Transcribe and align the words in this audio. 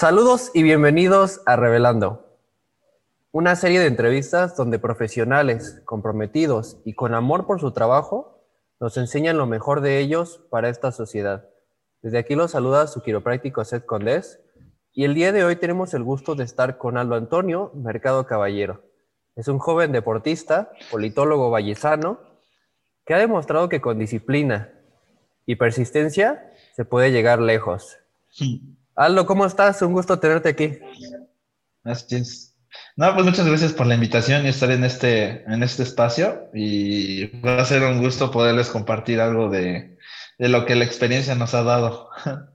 Saludos 0.00 0.50
y 0.54 0.62
bienvenidos 0.62 1.42
a 1.44 1.56
Revelando, 1.56 2.24
una 3.32 3.54
serie 3.54 3.80
de 3.80 3.86
entrevistas 3.86 4.56
donde 4.56 4.78
profesionales 4.78 5.82
comprometidos 5.84 6.78
y 6.86 6.94
con 6.94 7.12
amor 7.12 7.46
por 7.46 7.60
su 7.60 7.72
trabajo 7.72 8.42
nos 8.80 8.96
enseñan 8.96 9.36
lo 9.36 9.44
mejor 9.44 9.82
de 9.82 9.98
ellos 9.98 10.40
para 10.48 10.70
esta 10.70 10.90
sociedad. 10.90 11.50
Desde 12.00 12.16
aquí 12.16 12.34
los 12.34 12.52
saluda 12.52 12.86
su 12.86 13.02
quiropráctico 13.02 13.62
Seth 13.62 13.84
Condés 13.84 14.40
y 14.94 15.04
el 15.04 15.12
día 15.12 15.32
de 15.32 15.44
hoy 15.44 15.56
tenemos 15.56 15.92
el 15.92 16.02
gusto 16.02 16.34
de 16.34 16.44
estar 16.44 16.78
con 16.78 16.96
Aldo 16.96 17.16
Antonio 17.16 17.70
Mercado 17.74 18.24
Caballero. 18.24 18.82
Es 19.36 19.48
un 19.48 19.58
joven 19.58 19.92
deportista, 19.92 20.72
politólogo 20.90 21.50
vallesano, 21.50 22.20
que 23.04 23.12
ha 23.12 23.18
demostrado 23.18 23.68
que 23.68 23.82
con 23.82 23.98
disciplina 23.98 24.72
y 25.44 25.56
persistencia 25.56 26.54
se 26.74 26.86
puede 26.86 27.12
llegar 27.12 27.38
lejos. 27.38 27.98
Aldo, 29.00 29.24
¿cómo 29.24 29.46
estás? 29.46 29.80
Un 29.80 29.94
gusto 29.94 30.18
tenerte 30.18 30.50
aquí. 30.50 30.78
Gracias. 31.82 32.54
No, 32.96 33.14
pues 33.14 33.24
muchas 33.24 33.46
gracias 33.46 33.72
por 33.72 33.86
la 33.86 33.94
invitación 33.94 34.44
y 34.44 34.50
estar 34.50 34.70
en 34.70 34.84
este, 34.84 35.42
en 35.50 35.62
este 35.62 35.84
espacio 35.84 36.50
y 36.52 37.28
va 37.40 37.62
a 37.62 37.64
ser 37.64 37.82
un 37.82 38.02
gusto 38.02 38.30
poderles 38.30 38.68
compartir 38.68 39.22
algo 39.22 39.48
de, 39.48 39.96
de 40.38 40.48
lo 40.50 40.66
que 40.66 40.74
la 40.74 40.84
experiencia 40.84 41.34
nos 41.34 41.54
ha 41.54 41.62
dado. 41.62 42.10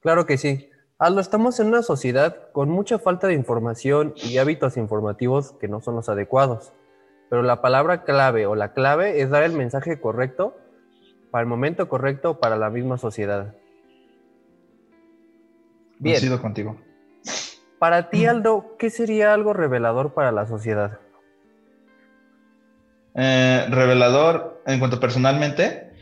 Claro 0.00 0.24
que 0.26 0.38
sí. 0.38 0.70
Aldo, 0.96 1.20
estamos 1.20 1.58
en 1.60 1.66
una 1.66 1.82
sociedad 1.82 2.50
con 2.52 2.70
mucha 2.70 3.00
falta 3.00 3.26
de 3.26 3.34
información 3.34 4.14
y 4.16 4.38
hábitos 4.38 4.78
informativos 4.78 5.52
que 5.60 5.68
no 5.68 5.82
son 5.82 5.96
los 5.96 6.08
adecuados. 6.08 6.72
Pero 7.28 7.42
la 7.42 7.60
palabra 7.60 8.04
clave 8.04 8.46
o 8.46 8.54
la 8.54 8.72
clave 8.72 9.20
es 9.20 9.28
dar 9.28 9.42
el 9.42 9.52
mensaje 9.52 10.00
correcto 10.00 10.56
para 11.32 11.42
el 11.42 11.48
momento 11.48 11.88
correcto 11.88 12.38
para 12.38 12.56
la 12.56 12.70
misma 12.70 12.96
sociedad. 12.96 13.56
Bien. 16.00 16.18
sido 16.18 16.40
contigo. 16.40 16.80
Para 17.78 18.10
ti, 18.10 18.26
Aldo, 18.26 18.76
¿qué 18.78 18.90
sería 18.90 19.32
algo 19.32 19.52
revelador 19.52 20.12
para 20.14 20.32
la 20.32 20.46
sociedad? 20.46 20.98
Eh, 23.14 23.66
revelador 23.68 24.62
en 24.66 24.78
cuanto 24.78 24.98
personalmente. 24.98 25.92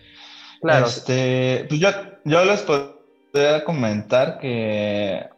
Claro. 0.60 0.86
Este, 0.86 1.66
pues 1.68 1.80
yo, 1.80 1.88
yo 2.24 2.44
les 2.44 2.62
podría 2.62 3.64
comentar 3.64 4.38
que, 4.38 5.28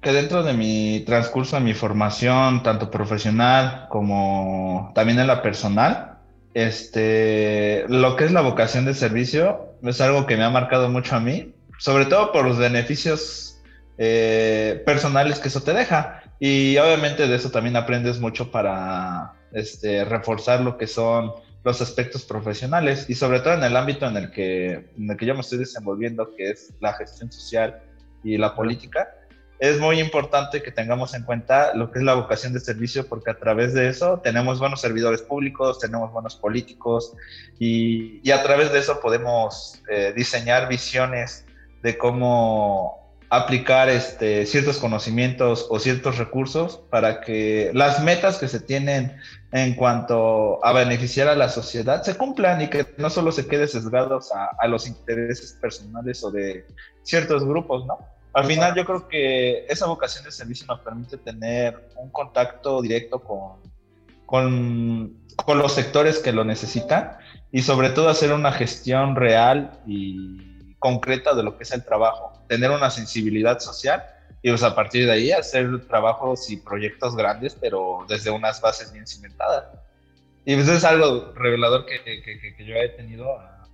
que 0.00 0.12
dentro 0.12 0.42
de 0.42 0.54
mi 0.54 1.02
transcurso, 1.06 1.56
de 1.56 1.62
mi 1.62 1.74
formación, 1.74 2.62
tanto 2.62 2.90
profesional 2.90 3.86
como 3.90 4.92
también 4.94 5.18
en 5.18 5.26
la 5.26 5.42
personal, 5.42 6.18
este, 6.54 7.84
lo 7.88 8.16
que 8.16 8.24
es 8.24 8.32
la 8.32 8.40
vocación 8.40 8.84
de 8.84 8.94
servicio 8.94 9.76
es 9.82 10.00
algo 10.00 10.26
que 10.26 10.36
me 10.36 10.44
ha 10.44 10.50
marcado 10.50 10.88
mucho 10.88 11.16
a 11.16 11.20
mí 11.20 11.53
sobre 11.78 12.06
todo 12.06 12.32
por 12.32 12.44
los 12.44 12.58
beneficios 12.58 13.62
eh, 13.98 14.82
personales 14.84 15.38
que 15.38 15.48
eso 15.48 15.62
te 15.62 15.72
deja. 15.72 16.22
Y 16.40 16.76
obviamente 16.78 17.26
de 17.26 17.36
eso 17.36 17.50
también 17.50 17.76
aprendes 17.76 18.18
mucho 18.18 18.50
para 18.50 19.34
este, 19.52 20.04
reforzar 20.04 20.60
lo 20.60 20.76
que 20.76 20.86
son 20.86 21.32
los 21.62 21.80
aspectos 21.80 22.24
profesionales 22.24 23.08
y 23.08 23.14
sobre 23.14 23.40
todo 23.40 23.54
en 23.54 23.64
el 23.64 23.76
ámbito 23.76 24.06
en 24.06 24.16
el 24.16 24.30
que, 24.30 24.90
en 24.96 25.10
el 25.10 25.16
que 25.16 25.24
yo 25.26 25.34
me 25.34 25.40
estoy 25.40 25.58
desenvolviendo, 25.58 26.34
que 26.36 26.50
es 26.50 26.74
la 26.80 26.92
gestión 26.92 27.32
social 27.32 27.80
y 28.22 28.36
la 28.36 28.54
política. 28.54 29.08
Es 29.60 29.78
muy 29.78 30.00
importante 30.00 30.62
que 30.62 30.72
tengamos 30.72 31.14
en 31.14 31.22
cuenta 31.22 31.72
lo 31.74 31.90
que 31.90 32.00
es 32.00 32.04
la 32.04 32.14
vocación 32.14 32.52
de 32.52 32.60
servicio, 32.60 33.06
porque 33.08 33.30
a 33.30 33.38
través 33.38 33.72
de 33.72 33.88
eso 33.88 34.20
tenemos 34.22 34.58
buenos 34.58 34.80
servidores 34.80 35.22
públicos, 35.22 35.78
tenemos 35.78 36.12
buenos 36.12 36.36
políticos 36.36 37.14
y, 37.58 38.20
y 38.22 38.30
a 38.32 38.42
través 38.42 38.72
de 38.72 38.80
eso 38.80 39.00
podemos 39.00 39.80
eh, 39.88 40.12
diseñar 40.14 40.68
visiones 40.68 41.46
de 41.84 41.98
cómo 41.98 43.04
aplicar 43.28 43.90
este, 43.90 44.46
ciertos 44.46 44.78
conocimientos 44.78 45.66
o 45.68 45.78
ciertos 45.78 46.16
recursos 46.16 46.80
para 46.88 47.20
que 47.20 47.70
las 47.74 48.02
metas 48.02 48.38
que 48.38 48.48
se 48.48 48.58
tienen 48.58 49.16
en 49.52 49.74
cuanto 49.74 50.64
a 50.64 50.72
beneficiar 50.72 51.28
a 51.28 51.34
la 51.34 51.50
sociedad 51.50 52.02
se 52.02 52.16
cumplan 52.16 52.62
y 52.62 52.68
que 52.68 52.86
no 52.96 53.10
solo 53.10 53.32
se 53.32 53.46
quede 53.46 53.68
sesgados 53.68 54.32
a, 54.32 54.66
los 54.66 54.86
intereses 54.86 55.58
personales 55.60 56.24
o 56.24 56.30
de 56.30 56.66
ciertos 57.02 57.44
grupos, 57.44 57.84
¿no? 57.84 57.98
Al 58.32 58.46
final 58.46 58.74
yo 58.74 58.84
creo 58.86 59.06
que 59.06 59.66
esa 59.68 59.86
vocación 59.86 60.24
de 60.24 60.32
servicio 60.32 60.66
nos 60.66 60.80
permite 60.80 61.18
tener 61.18 61.90
un 61.96 62.10
contacto 62.10 62.80
directo 62.80 63.20
con, 63.20 63.60
con, 64.24 65.18
con 65.44 65.58
los 65.58 65.72
sectores 65.72 66.18
que 66.18 66.32
lo 66.32 66.44
necesitan 66.44 67.18
y 67.52 67.60
sobre 67.60 67.90
todo 67.90 68.08
hacer 68.08 68.32
una 68.32 68.52
gestión 68.52 69.16
real 69.16 69.78
y 69.86 70.53
concreta 70.84 71.34
de 71.34 71.42
lo 71.42 71.56
que 71.56 71.62
es 71.62 71.72
el 71.72 71.82
trabajo, 71.82 72.38
tener 72.46 72.70
una 72.70 72.90
sensibilidad 72.90 73.58
social 73.58 74.04
y 74.42 74.50
pues 74.50 74.62
a 74.62 74.74
partir 74.74 75.06
de 75.06 75.12
ahí 75.12 75.32
hacer 75.32 75.86
trabajos 75.86 76.50
y 76.50 76.58
proyectos 76.58 77.16
grandes, 77.16 77.56
pero 77.58 78.04
desde 78.06 78.30
unas 78.30 78.60
bases 78.60 78.92
bien 78.92 79.06
cimentadas. 79.06 79.64
Y 80.44 80.54
pues 80.56 80.68
es 80.68 80.84
algo 80.84 81.32
revelador 81.32 81.86
que, 81.86 82.04
que, 82.04 82.54
que 82.54 82.66
yo 82.66 82.74
he 82.74 82.90
tenido 82.90 83.32
a, 83.32 83.66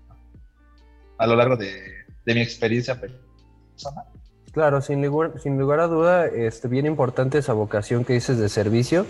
a 1.19 1.27
lo 1.27 1.35
largo 1.35 1.57
de, 1.57 1.73
de, 2.25 2.35
mi 2.35 2.43
experiencia 2.43 2.95
personal. 3.01 4.05
Claro, 4.53 4.81
sin 4.81 5.05
lugar, 5.05 5.33
sin 5.43 5.59
lugar 5.59 5.81
a 5.81 5.89
duda, 5.89 6.27
este, 6.27 6.69
bien 6.69 6.87
importante 6.87 7.39
esa 7.39 7.55
vocación 7.55 8.05
que 8.05 8.13
dices 8.13 8.39
de 8.39 8.49
servicio 8.49 9.05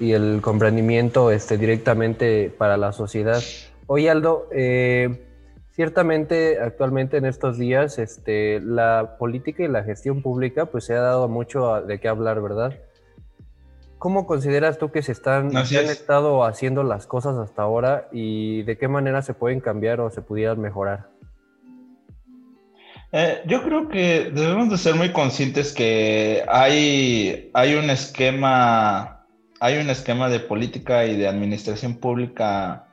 y 0.00 0.10
el 0.10 0.40
comprendimiento 0.42 1.30
este, 1.30 1.56
directamente 1.56 2.50
para 2.58 2.76
la 2.76 2.90
sociedad. 2.90 3.40
Oye, 3.86 4.10
Aldo, 4.10 4.48
eh, 4.50 5.33
Ciertamente, 5.74 6.60
actualmente 6.60 7.16
en 7.16 7.24
estos 7.24 7.58
días, 7.58 7.98
este, 7.98 8.60
la 8.60 9.16
política 9.18 9.64
y 9.64 9.68
la 9.68 9.82
gestión 9.82 10.22
pública, 10.22 10.66
pues 10.66 10.84
se 10.84 10.94
ha 10.94 11.00
dado 11.00 11.28
mucho 11.28 11.82
de 11.82 11.98
qué 11.98 12.06
hablar, 12.06 12.40
¿verdad? 12.40 12.78
¿Cómo 13.98 14.24
consideras 14.24 14.78
tú 14.78 14.92
que 14.92 15.02
se 15.02 15.10
están, 15.10 15.56
han 15.56 15.64
estado 15.64 16.44
haciendo 16.44 16.84
las 16.84 17.08
cosas 17.08 17.36
hasta 17.38 17.62
ahora 17.62 18.08
y 18.12 18.62
de 18.62 18.78
qué 18.78 18.86
manera 18.86 19.20
se 19.22 19.34
pueden 19.34 19.58
cambiar 19.58 20.00
o 20.00 20.10
se 20.10 20.22
pudieran 20.22 20.60
mejorar? 20.60 21.08
Eh, 23.10 23.42
yo 23.46 23.64
creo 23.64 23.88
que 23.88 24.30
debemos 24.32 24.70
de 24.70 24.78
ser 24.78 24.94
muy 24.94 25.10
conscientes 25.10 25.72
que 25.72 26.44
hay, 26.46 27.50
hay 27.52 27.74
un 27.74 27.90
esquema, 27.90 29.26
hay 29.58 29.78
un 29.78 29.90
esquema 29.90 30.28
de 30.28 30.38
política 30.38 31.04
y 31.06 31.16
de 31.16 31.26
administración 31.26 31.96
pública 31.96 32.86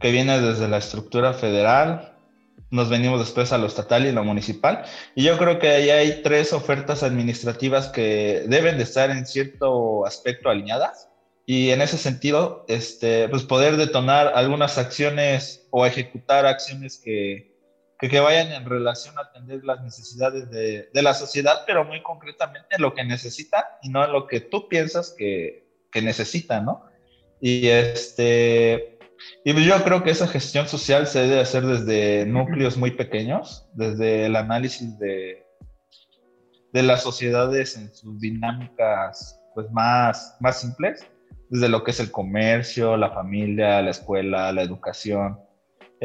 que 0.00 0.10
viene 0.10 0.40
desde 0.40 0.68
la 0.68 0.78
estructura 0.78 1.34
federal, 1.34 2.11
nos 2.72 2.88
venimos 2.88 3.20
después 3.20 3.52
a 3.52 3.58
lo 3.58 3.66
estatal 3.66 4.06
y 4.06 4.12
lo 4.12 4.24
municipal. 4.24 4.84
Y 5.14 5.24
yo 5.24 5.36
creo 5.36 5.58
que 5.58 5.68
ahí 5.68 5.90
hay 5.90 6.22
tres 6.22 6.54
ofertas 6.54 7.02
administrativas 7.02 7.88
que 7.88 8.44
deben 8.46 8.78
de 8.78 8.84
estar 8.84 9.10
en 9.10 9.26
cierto 9.26 10.06
aspecto 10.06 10.48
alineadas. 10.48 11.10
Y 11.44 11.70
en 11.70 11.82
ese 11.82 11.98
sentido, 11.98 12.64
este, 12.68 13.28
pues 13.28 13.42
poder 13.42 13.76
detonar 13.76 14.32
algunas 14.34 14.78
acciones 14.78 15.66
o 15.70 15.84
ejecutar 15.84 16.46
acciones 16.46 16.98
que, 16.98 17.54
que, 17.98 18.20
vayan 18.20 18.52
en 18.52 18.64
relación 18.64 19.18
a 19.18 19.22
atender 19.22 19.62
las 19.64 19.82
necesidades 19.82 20.50
de, 20.50 20.88
de, 20.92 21.02
la 21.02 21.12
sociedad, 21.12 21.64
pero 21.66 21.84
muy 21.84 22.02
concretamente 22.02 22.78
lo 22.78 22.94
que 22.94 23.04
necesita 23.04 23.78
y 23.82 23.90
no 23.90 24.06
lo 24.06 24.26
que 24.26 24.40
tú 24.40 24.68
piensas 24.68 25.14
que, 25.16 25.66
que 25.90 26.00
necesita, 26.00 26.60
¿no? 26.60 26.86
Y 27.44 27.66
este, 27.66 28.91
y 29.44 29.52
pues 29.52 29.64
yo 29.64 29.82
creo 29.82 30.02
que 30.02 30.10
esa 30.10 30.28
gestión 30.28 30.68
social 30.68 31.06
se 31.06 31.22
debe 31.22 31.40
hacer 31.40 31.66
desde 31.66 32.26
núcleos 32.26 32.76
muy 32.76 32.92
pequeños, 32.92 33.68
desde 33.74 34.26
el 34.26 34.36
análisis 34.36 34.98
de, 34.98 35.44
de 36.72 36.82
las 36.82 37.02
sociedades 37.02 37.76
en 37.76 37.92
sus 37.94 38.20
dinámicas 38.20 39.38
pues 39.54 39.70
más, 39.70 40.36
más 40.40 40.60
simples, 40.60 41.06
desde 41.50 41.68
lo 41.68 41.84
que 41.84 41.90
es 41.90 42.00
el 42.00 42.10
comercio, 42.10 42.96
la 42.96 43.10
familia, 43.10 43.82
la 43.82 43.90
escuela, 43.90 44.52
la 44.52 44.62
educación, 44.62 45.38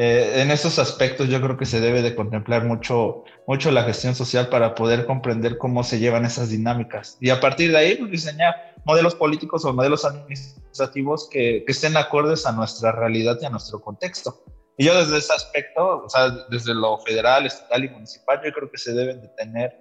eh, 0.00 0.42
en 0.42 0.52
esos 0.52 0.78
aspectos 0.78 1.28
yo 1.28 1.40
creo 1.40 1.56
que 1.56 1.66
se 1.66 1.80
debe 1.80 2.02
de 2.02 2.14
contemplar 2.14 2.62
mucho, 2.62 3.24
mucho 3.48 3.72
la 3.72 3.82
gestión 3.82 4.14
social 4.14 4.48
para 4.48 4.76
poder 4.76 5.06
comprender 5.06 5.58
cómo 5.58 5.82
se 5.82 5.98
llevan 5.98 6.24
esas 6.24 6.50
dinámicas 6.50 7.18
y 7.20 7.30
a 7.30 7.40
partir 7.40 7.72
de 7.72 7.78
ahí 7.78 7.96
pues, 7.96 8.12
diseñar 8.12 8.54
modelos 8.84 9.16
políticos 9.16 9.64
o 9.64 9.72
modelos 9.72 10.04
administrativos 10.04 11.28
que, 11.28 11.64
que, 11.66 11.72
estén 11.72 11.96
acordes 11.96 12.46
a 12.46 12.52
nuestra 12.52 12.92
realidad 12.92 13.38
y 13.42 13.46
a 13.46 13.50
nuestro 13.50 13.80
contexto. 13.80 14.44
Y 14.76 14.84
yo 14.84 14.96
desde 14.96 15.18
ese 15.18 15.32
aspecto, 15.32 16.04
o 16.04 16.08
sea, 16.08 16.30
desde 16.48 16.74
lo 16.74 16.98
federal, 16.98 17.46
estatal 17.46 17.84
y 17.84 17.88
municipal, 17.88 18.40
yo 18.44 18.52
creo 18.52 18.70
que 18.70 18.78
se 18.78 18.92
deben 18.92 19.20
de 19.20 19.28
tener, 19.30 19.74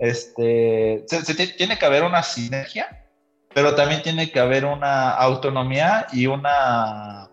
este, 0.00 1.02
se 1.06 1.46
tiene 1.46 1.78
que 1.78 1.86
haber 1.86 2.02
una 2.02 2.22
sinergia, 2.22 3.08
pero 3.54 3.74
también 3.74 4.02
tiene 4.02 4.30
que 4.30 4.38
haber 4.38 4.66
una 4.66 5.12
autonomía 5.12 6.08
y 6.12 6.26
una 6.26 7.31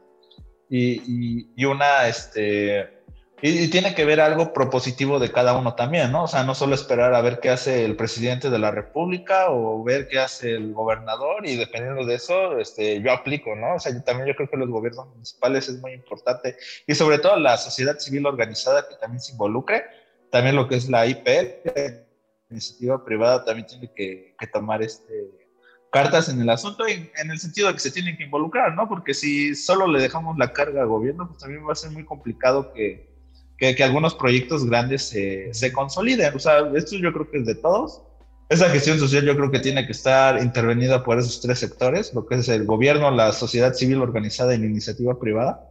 y, 0.69 1.65
una, 1.65 2.07
este, 2.07 3.01
y, 3.41 3.67
tiene 3.69 3.95
que 3.95 4.05
ver 4.05 4.21
algo 4.21 4.53
propositivo 4.53 5.19
de 5.19 5.31
cada 5.31 5.57
uno 5.57 5.75
también, 5.75 6.11
¿no? 6.11 6.23
O 6.23 6.27
sea, 6.27 6.43
no 6.43 6.53
solo 6.53 6.75
esperar 6.75 7.13
a 7.15 7.21
ver 7.21 7.39
qué 7.39 7.49
hace 7.49 7.85
el 7.85 7.95
presidente 7.95 8.49
de 8.49 8.59
la 8.59 8.71
República 8.71 9.49
o 9.49 9.83
ver 9.83 10.07
qué 10.07 10.19
hace 10.19 10.51
el 10.51 10.73
gobernador 10.73 11.47
y 11.47 11.55
dependiendo 11.55 12.05
de 12.05 12.15
eso, 12.15 12.59
este, 12.59 13.01
yo 13.01 13.11
aplico, 13.11 13.55
¿no? 13.55 13.75
O 13.75 13.79
sea, 13.79 13.93
yo 13.93 14.03
también 14.03 14.27
yo 14.27 14.35
creo 14.35 14.49
que 14.49 14.57
los 14.57 14.69
gobiernos 14.69 15.07
municipales 15.07 15.67
es 15.69 15.79
muy 15.79 15.93
importante 15.93 16.55
y 16.85 16.93
sobre 16.95 17.19
todo 17.19 17.37
la 17.37 17.57
sociedad 17.57 17.97
civil 17.97 18.25
organizada 18.25 18.87
que 18.87 18.95
también 18.95 19.21
se 19.21 19.31
involucre, 19.31 19.85
también 20.29 20.55
lo 20.55 20.67
que 20.67 20.75
es 20.75 20.89
la 20.89 21.07
IPL, 21.07 22.05
iniciativa 22.49 23.03
privada 23.03 23.45
también 23.45 23.67
tiene 23.67 23.91
que, 23.93 24.35
tomar 24.51 24.81
este, 24.81 25.31
cartas 25.91 26.29
en 26.29 26.41
el 26.41 26.49
asunto 26.49 26.87
en, 26.87 27.09
en, 27.17 27.31
el 27.31 27.39
sentido 27.39 27.67
de 27.67 27.73
que 27.73 27.79
se 27.79 27.91
tienen 27.91 28.17
que 28.17 28.23
involucrar, 28.23 28.75
¿no? 28.75 28.87
Porque 28.87 29.13
si 29.13 29.55
solo 29.55 29.87
le 29.87 30.01
dejamos 30.01 30.37
la 30.37 30.53
carga 30.53 30.81
al 30.81 30.87
gobierno, 30.87 31.27
pues 31.27 31.39
también 31.39 31.67
va 31.67 31.73
a 31.73 31.75
ser 31.75 31.91
muy 31.91 32.05
complicado 32.05 32.73
que, 32.73 33.09
que, 33.57 33.83
algunos 33.83 34.15
proyectos 34.15 34.65
grandes 34.65 35.03
se, 35.03 35.53
se, 35.53 35.73
consoliden. 35.73 36.35
O 36.35 36.39
sea, 36.39 36.59
esto 36.75 36.95
yo 36.95 37.11
creo 37.11 37.29
que 37.29 37.39
es 37.39 37.45
de 37.45 37.55
todos. 37.55 38.01
Esa 38.49 38.69
gestión 38.69 38.97
social 38.97 39.25
yo 39.25 39.35
creo 39.35 39.51
que 39.51 39.59
tiene 39.59 39.85
que 39.85 39.91
estar 39.91 40.41
intervenida 40.41 41.03
por 41.03 41.19
esos 41.19 41.39
tres 41.41 41.59
sectores, 41.59 42.13
lo 42.13 42.25
que 42.25 42.35
es 42.35 42.49
el 42.49 42.65
gobierno, 42.65 43.11
la 43.11 43.31
sociedad 43.31 43.73
civil 43.73 44.01
organizada 44.01 44.55
y 44.55 44.57
la 44.57 44.65
iniciativa 44.65 45.19
privada. 45.19 45.67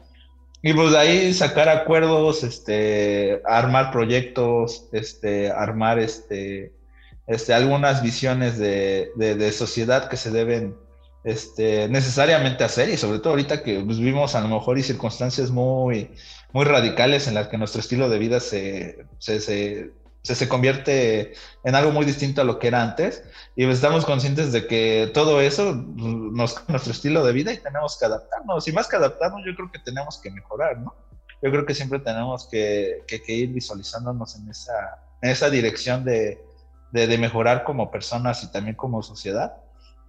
Y 0.63 0.73
pues 0.75 0.91
de 0.91 0.99
ahí 0.99 1.35
sacar 1.35 1.69
acuerdos, 1.69 2.43
este, 2.43 3.41
armar 3.45 3.93
proyectos, 3.93 4.89
este, 4.93 5.51
armar 5.51 5.99
este, 5.99 6.73
este, 7.29 7.53
algunas 7.53 8.03
visiones 8.03 8.59
de, 8.59 9.13
de, 9.15 9.53
sociedad 9.53 10.09
que 10.09 10.17
se 10.17 10.31
deben 10.31 10.75
este, 11.25 11.87
necesariamente 11.89 12.65
hacer 12.65 12.89
y 12.89 12.97
sobre 12.97 13.19
todo 13.19 13.31
ahorita 13.31 13.63
que 13.63 13.81
pues, 13.81 13.99
vivimos 13.99 14.35
a 14.35 14.41
lo 14.41 14.49
mejor 14.49 14.79
y 14.79 14.83
circunstancias 14.83 15.51
muy, 15.51 16.11
muy 16.53 16.65
radicales 16.65 17.29
en 17.29 17.35
las 17.35 17.49
que 17.49 17.59
nuestro 17.59 17.83
estilo 17.83 18.09
de 18.09 18.19
vida 18.19 18.41
se, 18.41 19.05
se, 19.19 19.41
se, 19.41 19.93
se, 20.23 20.49
convierte 20.49 21.35
en 21.65 21.75
algo 21.75 21.93
muy 21.93 22.07
distinto 22.07 22.41
a 22.41 22.45
lo 22.45 22.59
que 22.59 22.69
era 22.69 22.83
antes 22.83 23.23
y 23.55 23.67
pues, 23.67 23.77
estamos 23.77 24.07
conscientes 24.07 24.51
de 24.51 24.67
que 24.67 25.11
todo 25.13 25.43
eso 25.43 25.75
nos 25.75 26.67
nuestro 26.67 26.93
estilo 26.93 27.27
de 27.27 27.33
vida 27.35 27.53
y 27.53 27.59
tenemos 27.59 27.99
que 27.99 28.07
adaptarnos 28.07 28.67
y 28.67 28.73
más 28.73 28.89
que 28.89 28.97
adaptarnos 28.97 29.43
yo 29.45 29.55
creo 29.55 29.71
que 29.71 29.81
tenemos 29.81 30.19
que 30.19 30.31
mejorar, 30.31 30.79
¿no? 30.79 30.95
Yo 31.43 31.51
creo 31.51 31.67
que 31.67 31.75
siempre 31.75 32.01
tenemos 32.01 32.49
que, 32.51 33.05
que, 33.07 33.33
ir 33.33 33.51
visualizándonos 33.51 34.35
en 34.35 34.49
esa, 34.49 34.99
en 35.23 35.31
esa 35.31 35.49
dirección 35.51 36.05
de, 36.05 36.48
de, 36.93 37.19
mejorar 37.19 37.65
como 37.65 37.91
personas 37.91 38.43
y 38.45 38.53
también 38.53 38.77
como 38.77 39.03
sociedad 39.03 39.57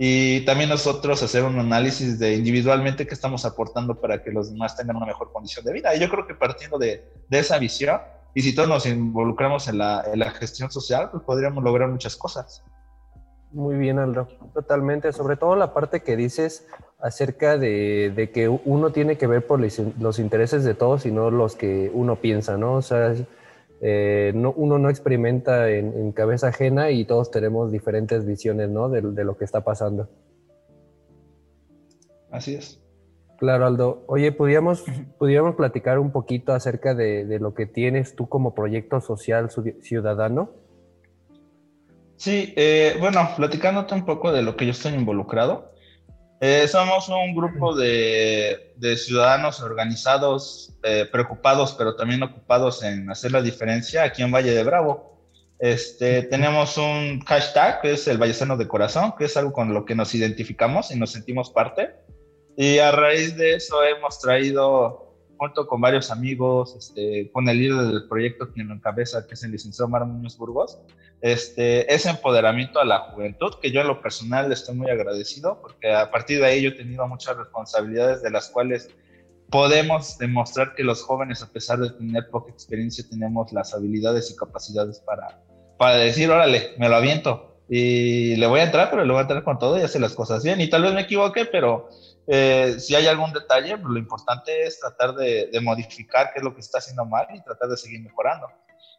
y 0.01 0.45
también 0.45 0.69
nosotros 0.69 1.21
hacer 1.21 1.43
un 1.43 1.59
análisis 1.59 2.17
de 2.19 2.33
individualmente 2.33 3.05
qué 3.05 3.13
estamos 3.13 3.43
aportando 3.43 3.99
para 3.99 4.23
que 4.23 4.31
los 4.31 4.49
demás 4.49 4.77
tengan 4.77 4.95
una 4.95 5.05
mejor 5.05 5.33
condición 5.33 5.65
de 5.65 5.73
vida. 5.73 5.93
Y 5.93 5.99
yo 5.99 6.09
creo 6.09 6.25
que 6.25 6.33
partiendo 6.33 6.77
de, 6.77 7.05
de 7.27 7.39
esa 7.39 7.59
visión, 7.59 7.99
y 8.33 8.41
si 8.41 8.55
todos 8.55 8.69
nos 8.69 8.85
involucramos 8.85 9.67
en 9.67 9.77
la, 9.77 10.05
en 10.11 10.19
la, 10.19 10.31
gestión 10.31 10.71
social, 10.71 11.09
pues 11.11 11.23
podríamos 11.23 11.61
lograr 11.65 11.89
muchas 11.89 12.15
cosas. 12.15 12.63
Muy 13.51 13.75
bien, 13.75 13.99
Aldo, 13.99 14.29
totalmente. 14.53 15.11
Sobre 15.11 15.35
todo 15.35 15.57
la 15.57 15.73
parte 15.73 16.01
que 16.01 16.15
dices 16.15 16.65
acerca 17.01 17.57
de, 17.57 18.13
de 18.15 18.31
que 18.31 18.47
uno 18.47 18.91
tiene 18.91 19.17
que 19.17 19.27
ver 19.27 19.45
por 19.45 19.59
los 19.59 20.19
intereses 20.19 20.63
de 20.63 20.75
todos 20.75 21.05
y 21.05 21.11
no 21.11 21.29
los 21.29 21.57
que 21.57 21.91
uno 21.93 22.15
piensa, 22.17 22.57
¿no? 22.57 22.75
O 22.75 22.81
sea, 22.81 23.13
eh, 23.81 24.31
no, 24.35 24.51
uno 24.51 24.77
no 24.77 24.89
experimenta 24.89 25.69
en, 25.69 26.11
cabeza 26.11 26.49
ajena 26.49 26.91
y 26.91 27.05
todos 27.05 27.31
tenemos 27.31 27.71
diferentes 27.71 28.25
visiones 28.25 28.69
¿no? 28.69 28.89
de, 28.89 29.01
lo 29.01 29.37
que 29.37 29.45
está 29.45 29.61
pasando. 29.61 30.09
Así 32.31 32.55
es. 32.55 32.81
Claro, 33.37 33.65
Aldo. 33.65 34.03
Oye, 34.07 34.33
¿pudiéramos, 34.33 34.83
platicar 35.55 35.97
un 35.97 36.11
poquito 36.11 36.53
acerca 36.53 36.93
de, 36.93 37.39
lo 37.39 37.53
que 37.53 37.65
tienes 37.65 38.15
tú 38.15 38.27
como 38.27 38.53
proyecto 38.53 38.99
social 38.99 39.49
ciudadano? 39.81 40.51
Sí, 42.17 42.53
eh, 42.57 42.97
bueno, 42.99 43.29
platicándote 43.37 43.95
un 43.95 44.05
poco 44.05 44.33
de 44.33 44.41
lo 44.41 44.57
que 44.57 44.65
yo 44.65 44.71
estoy 44.71 44.93
involucrado. 44.93 45.71
Eh, 46.41 46.67
somos 46.69 47.09
un 47.09 47.35
grupo 47.35 47.75
de, 47.75 48.73
de 48.77 48.95
ciudadanos 48.95 49.61
organizados, 49.61 50.73
eh, 50.83 51.05
preocupados, 51.11 51.73
pero 51.73 51.95
también 51.95 52.23
ocupados 52.23 52.81
en 52.83 53.09
hacer 53.09 53.33
la 53.33 53.41
diferencia 53.41 54.03
aquí 54.03 54.21
en 54.21 54.31
Valle 54.31 54.51
de 54.51 54.63
Bravo. 54.63 55.19
Este, 55.59 56.23
tenemos 56.23 56.77
un 56.77 57.19
hashtag 57.25 57.81
que 57.81 57.91
es 57.91 58.07
el 58.07 58.17
Vallesano 58.17 58.55
de 58.55 58.69
Corazón, 58.69 59.13
que 59.17 59.25
es 59.25 59.35
algo 59.35 59.51
con 59.51 59.73
lo 59.73 59.83
que 59.83 59.95
nos 59.95 60.15
identificamos 60.15 60.91
y 60.91 60.97
nos 60.97 61.11
sentimos 61.11 61.49
parte. 61.49 61.93
Y 62.55 62.79
a 62.79 62.91
raíz 62.91 63.35
de 63.35 63.55
eso 63.55 63.83
hemos 63.83 64.19
traído 64.19 65.08
junto 65.39 65.65
con 65.67 65.79
varios 65.79 66.11
amigos, 66.11 66.75
este, 66.77 67.31
con 67.31 67.47
el 67.47 67.57
líder 67.57 67.87
del 67.87 68.07
proyecto 68.09 68.51
quien 68.51 68.67
lo 68.67 68.75
encabeza, 68.75 69.25
que 69.25 69.33
es 69.33 69.43
el 69.43 69.51
licenciado 69.51 69.89
Mar 69.89 70.05
Muñoz 70.05 70.37
Burgos, 70.37 70.77
este, 71.21 71.91
ese 71.91 72.09
empoderamiento 72.09 72.79
a 72.79 72.85
la 72.85 72.99
juventud, 72.99 73.53
que 73.61 73.71
yo 73.71 73.81
en 73.81 73.87
lo 73.87 74.01
personal 74.01 74.51
estoy 74.51 74.75
muy 74.75 74.89
agradecido, 74.91 75.59
porque 75.61 75.91
a 75.91 76.11
partir 76.11 76.39
de 76.39 76.45
ahí 76.45 76.61
yo 76.61 76.69
he 76.69 76.73
tenido 76.73 77.07
muchas 77.07 77.37
responsabilidades 77.37 78.21
de 78.21 78.31
las 78.31 78.49
cuales 78.49 78.89
podemos 79.49 80.17
demostrar 80.17 80.75
que 80.75 80.83
los 80.83 81.01
jóvenes, 81.01 81.41
a 81.41 81.47
pesar 81.47 81.79
de 81.79 81.89
tener 81.89 82.29
poca 82.29 82.51
experiencia, 82.51 83.05
tenemos 83.09 83.51
las 83.53 83.73
habilidades 83.73 84.29
y 84.31 84.35
capacidades 84.35 84.99
para, 84.99 85.41
para 85.77 85.95
decir, 85.95 86.29
órale, 86.29 86.71
me 86.77 86.89
lo 86.89 86.97
aviento 86.97 87.49
y 87.69 88.35
le 88.35 88.47
voy 88.47 88.59
a 88.59 88.63
entrar, 88.63 88.89
pero 88.89 89.05
le 89.05 89.11
voy 89.11 89.19
a 89.19 89.21
entrar 89.21 89.43
con 89.43 89.57
todo 89.57 89.79
y 89.79 89.83
hacer 89.83 90.01
las 90.01 90.13
cosas 90.13 90.43
bien. 90.43 90.59
Y 90.59 90.69
tal 90.69 90.81
vez 90.81 90.93
me 90.93 91.01
equivoque, 91.01 91.45
pero 91.45 91.87
eh, 92.31 92.75
si 92.79 92.93
hay 92.93 93.07
algún 93.07 93.33
detalle, 93.33 93.75
pues 93.75 93.91
lo 93.91 93.97
importante 93.97 94.63
es 94.63 94.79
tratar 94.79 95.15
de, 95.15 95.49
modificar 95.63 96.31
qué 96.31 96.37
es 96.39 96.43
lo 96.43 96.53
que 96.53 96.61
está 96.61 96.77
haciendo 96.77 97.03
mal 97.03 97.25
y 97.33 97.41
tratar 97.41 97.69
de 97.69 97.77
seguir 97.77 98.01
mejorando. 98.01 98.47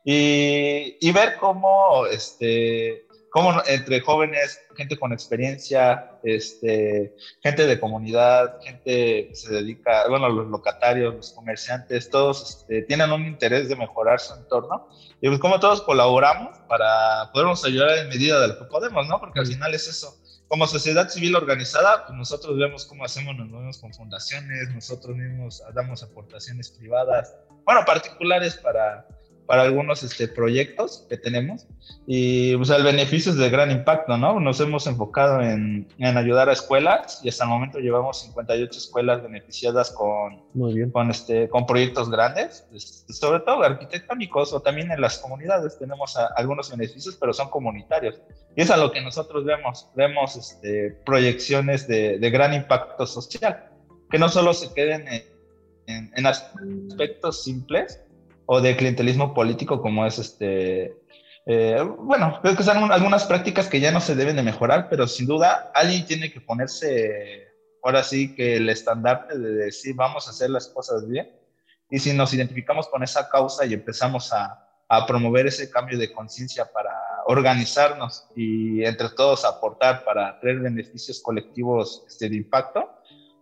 Y, 0.05 0.97
y 1.01 1.13
ver 1.13 1.37
cómo, 1.37 2.07
este, 2.07 3.07
cómo 3.31 3.63
entre 3.69 4.01
jóvenes, 4.01 4.61
gente 4.77 4.99
con 4.99 5.13
experiencia, 5.13 6.19
este, 6.25 7.15
gente 7.41 7.67
de 7.67 7.79
comunidad, 7.79 8.61
gente 8.63 9.29
que 9.29 9.35
se 9.35 9.53
dedica, 9.53 10.09
bueno, 10.09 10.29
los 10.29 10.49
locatarios, 10.49 11.15
los 11.15 11.31
comerciantes, 11.31 12.11
todos 12.11 12.51
este, 12.51 12.83
tienen 12.83 13.13
un 13.13 13.27
interés 13.27 13.69
de 13.69 13.77
mejorar 13.77 14.19
su 14.19 14.35
entorno 14.35 14.89
y 15.21 15.29
pues 15.29 15.39
cómo 15.39 15.61
todos 15.61 15.83
colaboramos 15.83 16.59
para 16.67 17.31
podernos 17.33 17.65
ayudar 17.65 17.97
en 17.99 18.09
medida 18.09 18.41
de 18.41 18.49
lo 18.49 18.59
que 18.59 18.65
podemos, 18.65 19.07
¿no? 19.07 19.21
Porque 19.21 19.39
al 19.39 19.47
final 19.47 19.73
es 19.73 19.87
eso 19.87 20.20
como 20.51 20.67
sociedad 20.67 21.09
civil 21.09 21.37
organizada, 21.37 22.07
pues 22.07 22.19
nosotros 22.19 22.59
vemos 22.59 22.85
cómo 22.85 23.05
hacemos, 23.05 23.37
nos 23.37 23.49
movemos 23.49 23.79
con 23.79 23.95
fundaciones, 23.95 24.69
nosotros 24.75 25.17
mismos 25.17 25.63
damos 25.75 26.03
aportaciones 26.03 26.73
privadas, 26.73 27.37
bueno, 27.65 27.85
particulares 27.87 28.57
para, 28.57 29.07
para 29.51 29.63
algunos 29.63 30.05
este, 30.05 30.29
proyectos 30.29 31.05
que 31.09 31.17
tenemos 31.17 31.67
y 32.07 32.57
pues 32.57 32.71
el 32.71 32.85
beneficio 32.85 33.33
es 33.33 33.39
de 33.39 33.51
gran 33.51 33.73
impacto, 33.73 34.17
¿no? 34.17 34.39
Nos 34.39 34.61
hemos 34.61 34.87
enfocado 34.87 35.41
en, 35.41 35.89
en, 35.99 36.17
ayudar 36.17 36.49
a 36.49 36.53
escuelas 36.53 37.21
y 37.25 37.31
hasta 37.31 37.43
el 37.43 37.51
momento 37.51 37.81
llevamos 37.81 38.21
58 38.21 38.79
escuelas 38.79 39.25
beneficiadas 39.25 39.91
con, 39.91 40.41
con, 40.93 41.11
este, 41.11 41.49
con 41.49 41.67
proyectos 41.67 42.13
grandes, 42.13 42.65
sobre 43.09 43.41
todo 43.41 43.65
arquitectónicos 43.65 44.53
o 44.53 44.61
también 44.61 44.93
en 44.93 45.01
las 45.01 45.19
comunidades 45.19 45.77
tenemos 45.81 46.17
algunos 46.37 46.71
beneficios, 46.71 47.17
pero 47.21 47.33
son 47.33 47.51
comunitarios. 47.51 48.21
Y 48.55 48.63
es 48.63 48.71
a 48.71 48.77
lo 48.77 48.93
que 48.93 49.01
nosotros 49.01 49.45
vemos, 49.45 49.89
vemos 49.97 50.37
este, 50.37 50.97
proyecciones 51.05 51.89
de, 51.89 52.21
de 52.21 52.31
gran 52.31 52.55
impacto 52.55 53.05
social, 53.05 53.69
que 54.13 54.19
no 54.21 54.29
solo 54.29 54.55
se 54.55 54.73
queden 54.73 55.09
en, 55.09 55.25
en, 55.89 56.13
en 56.15 56.27
aspectos 56.27 57.43
simples, 57.43 58.01
o 58.53 58.61
de 58.61 58.77
clientelismo 58.77 59.33
político 59.33 59.81
como 59.81 60.05
es 60.05 60.19
este... 60.19 60.97
Eh, 61.47 61.81
bueno, 62.01 62.41
creo 62.43 62.57
que 62.57 62.65
son 62.65 62.91
algunas 62.91 63.25
prácticas 63.25 63.69
que 63.69 63.79
ya 63.79 63.93
no 63.93 64.01
se 64.01 64.17
deben 64.17 64.35
de 64.35 64.43
mejorar, 64.43 64.89
pero 64.91 65.07
sin 65.07 65.29
duda 65.29 65.71
alguien 65.73 66.05
tiene 66.05 66.33
que 66.33 66.41
ponerse 66.41 67.47
ahora 67.81 68.03
sí 68.03 68.35
que 68.35 68.57
el 68.57 68.69
estandarte 68.69 69.39
de 69.39 69.51
decir 69.53 69.95
vamos 69.95 70.27
a 70.27 70.31
hacer 70.31 70.51
las 70.51 70.67
cosas 70.67 71.09
bien. 71.09 71.31
Y 71.91 72.01
si 72.01 72.13
nos 72.13 72.35
identificamos 72.35 72.89
con 72.89 73.05
esa 73.05 73.29
causa 73.29 73.65
y 73.67 73.73
empezamos 73.73 74.33
a, 74.33 74.69
a 74.89 75.07
promover 75.07 75.47
ese 75.47 75.71
cambio 75.71 75.97
de 75.97 76.13
conciencia 76.13 76.65
para 76.73 76.91
organizarnos 77.27 78.27
y 78.35 78.83
entre 78.85 79.11
todos 79.11 79.45
aportar 79.45 80.05
para 80.05 80.41
traer 80.41 80.59
beneficios 80.59 81.21
colectivos 81.23 82.05
este, 82.09 82.29
de 82.29 82.35
impacto, 82.35 83.00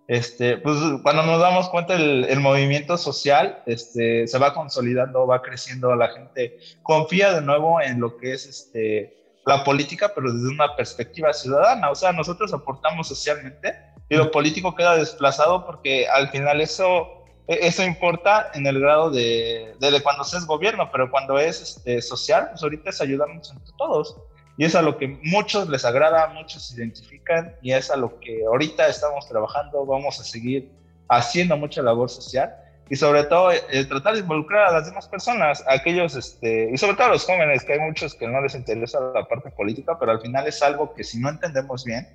este, 0.08 0.56
pues 0.56 0.78
cuando 1.02 1.22
nos 1.22 1.38
damos 1.38 1.68
cuenta 1.68 1.94
el, 1.94 2.40
movimiento 2.40 2.96
social 2.96 3.62
este, 3.66 4.26
se 4.26 4.38
va 4.38 4.54
consolidando, 4.54 5.26
va 5.26 5.42
creciendo, 5.42 5.94
la 5.94 6.08
gente 6.08 6.58
confía 6.82 7.34
de 7.34 7.42
nuevo 7.42 7.78
en 7.82 8.00
lo 8.00 8.16
que 8.16 8.32
es 8.32 8.46
este, 8.46 9.18
la 9.44 9.62
política, 9.64 10.10
pero 10.14 10.32
desde 10.32 10.48
una 10.48 10.74
perspectiva 10.76 11.34
ciudadana. 11.34 11.90
O 11.90 11.94
sea, 11.94 12.12
nosotros 12.12 12.54
aportamos 12.54 13.06
socialmente 13.06 13.74
y 14.08 14.16
lo 14.16 14.30
político 14.30 14.74
queda 14.74 14.96
desplazado 14.96 15.66
porque 15.66 16.08
al 16.08 16.30
final 16.30 16.62
eso, 16.62 17.06
e, 17.46 17.66
eso 17.66 17.82
importa 17.82 18.50
en 18.54 18.66
el 18.66 18.80
grado 18.80 19.10
de, 19.10 19.74
de, 19.78 20.02
cuando 20.02 20.24
se 20.24 20.38
es 20.38 20.46
gobierno, 20.46 20.88
pero 20.90 21.10
cuando 21.10 21.38
es 21.38 21.60
este, 21.60 22.00
social, 22.00 22.48
pues 22.48 22.62
ahorita 22.62 22.88
es 22.88 23.02
ayudarnos 23.02 23.50
entre 23.50 23.74
todos. 23.76 24.16
Y 24.58 24.64
es 24.64 24.74
a 24.74 24.82
lo 24.82 24.98
que 24.98 25.06
muchos 25.22 25.68
les 25.68 25.84
agrada, 25.84 26.26
muchos 26.34 26.66
se 26.66 26.74
identifican 26.74 27.54
y 27.62 27.72
es 27.72 27.92
a 27.92 27.96
lo 27.96 28.18
que 28.18 28.44
ahorita 28.44 28.88
estamos 28.88 29.28
trabajando, 29.28 29.86
vamos 29.86 30.18
a 30.18 30.24
seguir 30.24 30.68
haciendo 31.08 31.56
mucha 31.56 31.80
labor 31.80 32.10
social 32.10 32.54
y 32.90 32.96
sobre 32.96 33.22
todo 33.24 33.52
eh, 33.52 33.84
tratar 33.88 34.14
de 34.14 34.20
involucrar 34.20 34.68
a 34.68 34.72
las 34.72 34.86
demás 34.86 35.06
personas, 35.06 35.62
aquellos, 35.68 36.16
este, 36.16 36.70
y 36.72 36.76
sobre 36.76 36.96
todo 36.96 37.06
a 37.06 37.10
los 37.10 37.24
jóvenes, 37.24 37.64
que 37.64 37.74
hay 37.74 37.78
muchos 37.78 38.16
que 38.16 38.26
no 38.26 38.40
les 38.40 38.56
interesa 38.56 38.98
la 39.14 39.28
parte 39.28 39.50
política, 39.50 39.96
pero 39.96 40.10
al 40.10 40.20
final 40.20 40.46
es 40.48 40.60
algo 40.60 40.92
que 40.92 41.04
si 41.04 41.20
no 41.20 41.28
entendemos 41.28 41.84
bien, 41.84 42.08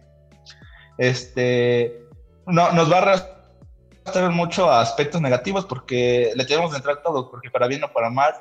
este, 0.97 1.97
no, 2.45 2.73
nos 2.73 2.91
va 2.91 2.97
a 2.97 3.01
arrastrar 3.01 4.31
mucho 4.31 4.69
a 4.69 4.81
aspectos 4.81 5.21
negativos 5.21 5.65
porque 5.65 6.33
le 6.35 6.43
tenemos 6.45 6.71
que 6.71 6.77
entrar 6.77 7.01
todo, 7.01 7.31
porque 7.31 7.49
para 7.49 7.67
bien 7.67 7.85
o 7.85 7.93
para 7.93 8.09
mal 8.09 8.33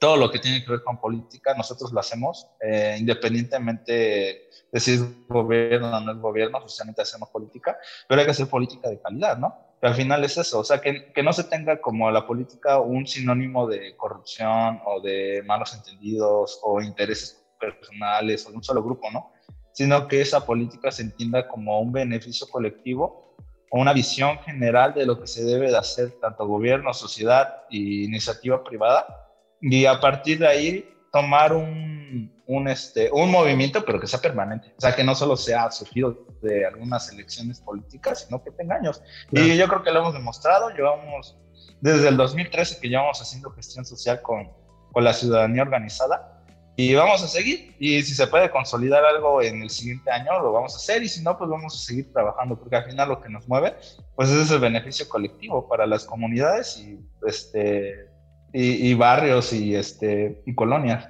todo 0.00 0.16
lo 0.16 0.30
que 0.30 0.38
tiene 0.38 0.64
que 0.64 0.70
ver 0.70 0.82
con 0.82 0.98
política, 0.98 1.54
nosotros 1.54 1.92
lo 1.92 2.00
hacemos, 2.00 2.48
eh, 2.58 2.96
independientemente 2.98 4.48
de 4.72 4.80
si 4.80 4.92
es 4.92 5.28
gobierno 5.28 5.94
o 5.94 6.00
no 6.00 6.12
es 6.12 6.18
gobierno, 6.18 6.58
socialmente 6.62 7.02
hacemos 7.02 7.28
política, 7.28 7.76
pero 8.08 8.20
hay 8.20 8.24
que 8.24 8.30
hacer 8.30 8.48
política 8.48 8.88
de 8.88 8.98
calidad, 8.98 9.36
¿no? 9.36 9.54
Pero 9.78 9.90
al 9.92 9.96
final 9.96 10.24
es 10.24 10.38
eso, 10.38 10.60
o 10.60 10.64
sea, 10.64 10.80
que, 10.80 11.12
que 11.12 11.22
no 11.22 11.34
se 11.34 11.44
tenga 11.44 11.82
como 11.82 12.10
la 12.10 12.26
política 12.26 12.80
un 12.80 13.06
sinónimo 13.06 13.66
de 13.66 13.94
corrupción 13.96 14.80
o 14.86 15.02
de 15.02 15.42
malos 15.46 15.74
entendidos 15.74 16.58
o 16.62 16.80
intereses 16.80 17.44
personales 17.60 18.46
o 18.46 18.50
de 18.50 18.56
un 18.56 18.64
solo 18.64 18.82
grupo, 18.82 19.10
¿no? 19.10 19.32
Sino 19.72 20.08
que 20.08 20.22
esa 20.22 20.46
política 20.46 20.90
se 20.90 21.02
entienda 21.02 21.46
como 21.46 21.78
un 21.78 21.92
beneficio 21.92 22.48
colectivo 22.48 23.36
o 23.70 23.78
una 23.78 23.92
visión 23.92 24.38
general 24.38 24.94
de 24.94 25.04
lo 25.04 25.20
que 25.20 25.26
se 25.26 25.44
debe 25.44 25.70
de 25.70 25.76
hacer 25.76 26.12
tanto 26.22 26.46
gobierno, 26.46 26.94
sociedad 26.94 27.64
e 27.70 28.04
iniciativa 28.04 28.64
privada 28.64 29.26
y 29.60 29.86
a 29.86 30.00
partir 30.00 30.38
de 30.38 30.48
ahí 30.48 30.94
tomar 31.12 31.52
un, 31.52 32.32
un, 32.46 32.68
este, 32.68 33.10
un 33.12 33.30
movimiento, 33.30 33.84
pero 33.84 34.00
que 34.00 34.06
sea 34.06 34.20
permanente. 34.20 34.72
O 34.76 34.80
sea, 34.80 34.94
que 34.94 35.04
no 35.04 35.14
solo 35.14 35.36
sea 35.36 35.70
surgido 35.70 36.26
de 36.42 36.66
algunas 36.66 37.12
elecciones 37.12 37.60
políticas, 37.60 38.24
sino 38.26 38.42
que 38.42 38.50
tenga 38.50 38.76
años. 38.76 39.02
Y 39.30 39.56
yo 39.56 39.68
creo 39.68 39.82
que 39.82 39.90
lo 39.90 40.00
hemos 40.00 40.14
demostrado. 40.14 40.70
Llevamos 40.70 41.38
desde 41.80 42.08
el 42.08 42.16
2013 42.16 42.80
que 42.80 42.88
llevamos 42.88 43.20
haciendo 43.20 43.50
gestión 43.50 43.84
social 43.84 44.22
con, 44.22 44.50
con 44.92 45.04
la 45.04 45.12
ciudadanía 45.12 45.62
organizada. 45.62 46.36
Y 46.76 46.94
vamos 46.94 47.22
a 47.22 47.28
seguir. 47.28 47.76
Y 47.78 48.02
si 48.02 48.14
se 48.14 48.26
puede 48.26 48.50
consolidar 48.50 49.04
algo 49.04 49.42
en 49.42 49.62
el 49.62 49.70
siguiente 49.70 50.10
año, 50.10 50.40
lo 50.40 50.52
vamos 50.52 50.74
a 50.74 50.76
hacer. 50.78 51.02
Y 51.02 51.08
si 51.08 51.22
no, 51.22 51.36
pues 51.36 51.50
vamos 51.50 51.74
a 51.74 51.78
seguir 51.78 52.12
trabajando, 52.12 52.58
porque 52.58 52.76
al 52.76 52.84
final 52.84 53.10
lo 53.10 53.20
que 53.20 53.28
nos 53.28 53.46
mueve, 53.48 53.76
pues 54.16 54.30
es 54.30 54.50
el 54.50 54.60
beneficio 54.60 55.08
colectivo 55.08 55.68
para 55.68 55.86
las 55.86 56.04
comunidades 56.04 56.78
y 56.78 56.98
este, 57.26 58.09
y, 58.52 58.94
barrios 58.94 59.52
y, 59.52 59.74
este, 59.74 60.42
y 60.46 60.54
colonias. 60.54 61.08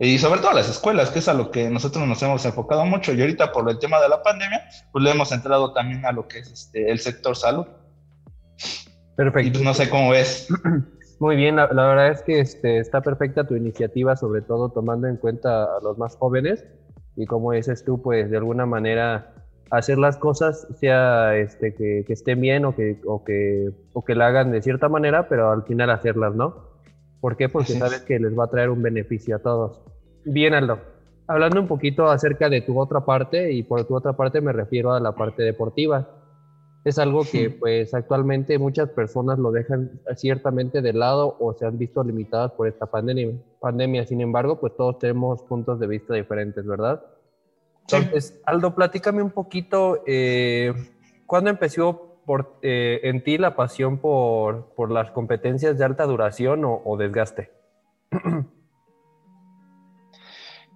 Y 0.00 0.18
sobre 0.18 0.40
todo 0.40 0.52
las 0.52 0.68
escuelas, 0.68 1.10
que 1.10 1.18
es 1.18 1.28
a 1.28 1.34
lo 1.34 1.50
que 1.50 1.68
nosotros 1.68 2.06
nos 2.06 2.22
hemos 2.22 2.44
enfocado 2.44 2.84
mucho. 2.86 3.12
Y 3.12 3.20
ahorita 3.20 3.50
por 3.50 3.68
el 3.68 3.78
tema 3.78 4.00
de 4.00 4.08
la 4.08 4.22
pandemia, 4.22 4.62
pues 4.92 5.02
le 5.02 5.10
hemos 5.10 5.32
entrado 5.32 5.72
también 5.72 6.06
a 6.06 6.12
lo 6.12 6.28
que 6.28 6.38
es 6.38 6.52
este, 6.52 6.90
el 6.90 7.00
sector 7.00 7.36
salud. 7.36 7.66
Perfecto. 9.16 9.48
Y 9.48 9.50
pues 9.50 9.64
no 9.64 9.74
sé 9.74 9.90
cómo 9.90 10.10
ves. 10.10 10.48
Muy 11.18 11.34
bien, 11.34 11.56
la, 11.56 11.66
verdad 11.66 12.12
es 12.12 12.22
que 12.22 12.38
este, 12.38 12.78
está 12.78 13.00
perfecta 13.00 13.44
tu 13.44 13.56
iniciativa, 13.56 14.14
sobre 14.14 14.40
todo 14.40 14.68
tomando 14.68 15.08
en 15.08 15.16
cuenta 15.16 15.64
a 15.64 15.80
los 15.82 15.98
más 15.98 16.14
jóvenes. 16.14 16.64
Y 17.16 17.26
como 17.26 17.50
dices 17.50 17.84
tú, 17.84 18.00
pues 18.00 18.30
de 18.30 18.36
alguna 18.36 18.66
manera 18.66 19.34
hacer 19.70 19.98
las 19.98 20.16
cosas 20.16 20.68
sea 20.78 21.36
este, 21.36 21.74
que, 21.74 22.04
que 22.06 22.12
estén 22.12 22.40
bien 22.40 22.64
o 22.64 22.76
que, 22.76 23.00
o, 23.04 23.24
que, 23.24 23.70
o 23.92 24.04
que 24.04 24.14
la 24.14 24.28
hagan 24.28 24.52
de 24.52 24.62
cierta 24.62 24.88
manera, 24.88 25.28
pero 25.28 25.50
al 25.50 25.64
final 25.64 25.90
hacerlas, 25.90 26.36
¿no? 26.36 26.67
¿Por 27.20 27.36
qué? 27.36 27.48
Porque 27.48 27.72
sabes 27.72 28.02
que 28.02 28.18
les 28.18 28.38
va 28.38 28.44
a 28.44 28.50
traer 28.50 28.70
un 28.70 28.82
beneficio 28.82 29.36
a 29.36 29.38
todos. 29.40 29.80
Bien, 30.24 30.54
Aldo. 30.54 30.78
Hablando 31.26 31.60
un 31.60 31.68
poquito 31.68 32.08
acerca 32.08 32.48
de 32.48 32.62
tu 32.62 32.78
otra 32.80 33.04
parte, 33.04 33.52
y 33.52 33.62
por 33.62 33.84
tu 33.84 33.96
otra 33.96 34.14
parte 34.14 34.40
me 34.40 34.52
refiero 34.52 34.92
a 34.92 35.00
la 35.00 35.12
parte 35.12 35.42
deportiva. 35.42 36.08
Es 36.84 36.98
algo 36.98 37.22
que 37.30 37.50
pues 37.50 37.92
actualmente 37.92 38.58
muchas 38.58 38.88
personas 38.90 39.38
lo 39.38 39.50
dejan 39.50 40.00
ciertamente 40.16 40.80
de 40.80 40.92
lado 40.92 41.36
o 41.38 41.52
se 41.52 41.66
han 41.66 41.76
visto 41.76 42.02
limitadas 42.02 42.52
por 42.52 42.68
esta 42.68 42.86
pandemia. 42.86 43.36
pandemia. 43.60 44.06
Sin 44.06 44.20
embargo, 44.20 44.58
pues 44.58 44.74
todos 44.76 44.98
tenemos 44.98 45.42
puntos 45.42 45.80
de 45.80 45.86
vista 45.86 46.14
diferentes, 46.14 46.64
¿verdad? 46.64 47.02
Entonces, 47.82 48.40
Aldo, 48.46 48.74
platícame 48.74 49.22
un 49.22 49.30
poquito, 49.30 50.02
eh, 50.06 50.72
¿cuándo 51.26 51.50
empezó 51.50 52.07
eh, 52.62 53.00
en 53.04 53.22
ti 53.22 53.38
la 53.38 53.56
pasión 53.56 53.98
por, 53.98 54.74
por, 54.74 54.90
las 54.90 55.10
competencias 55.10 55.78
de 55.78 55.84
alta 55.84 56.04
duración 56.04 56.62
o, 56.64 56.96
desgaste? 56.96 57.50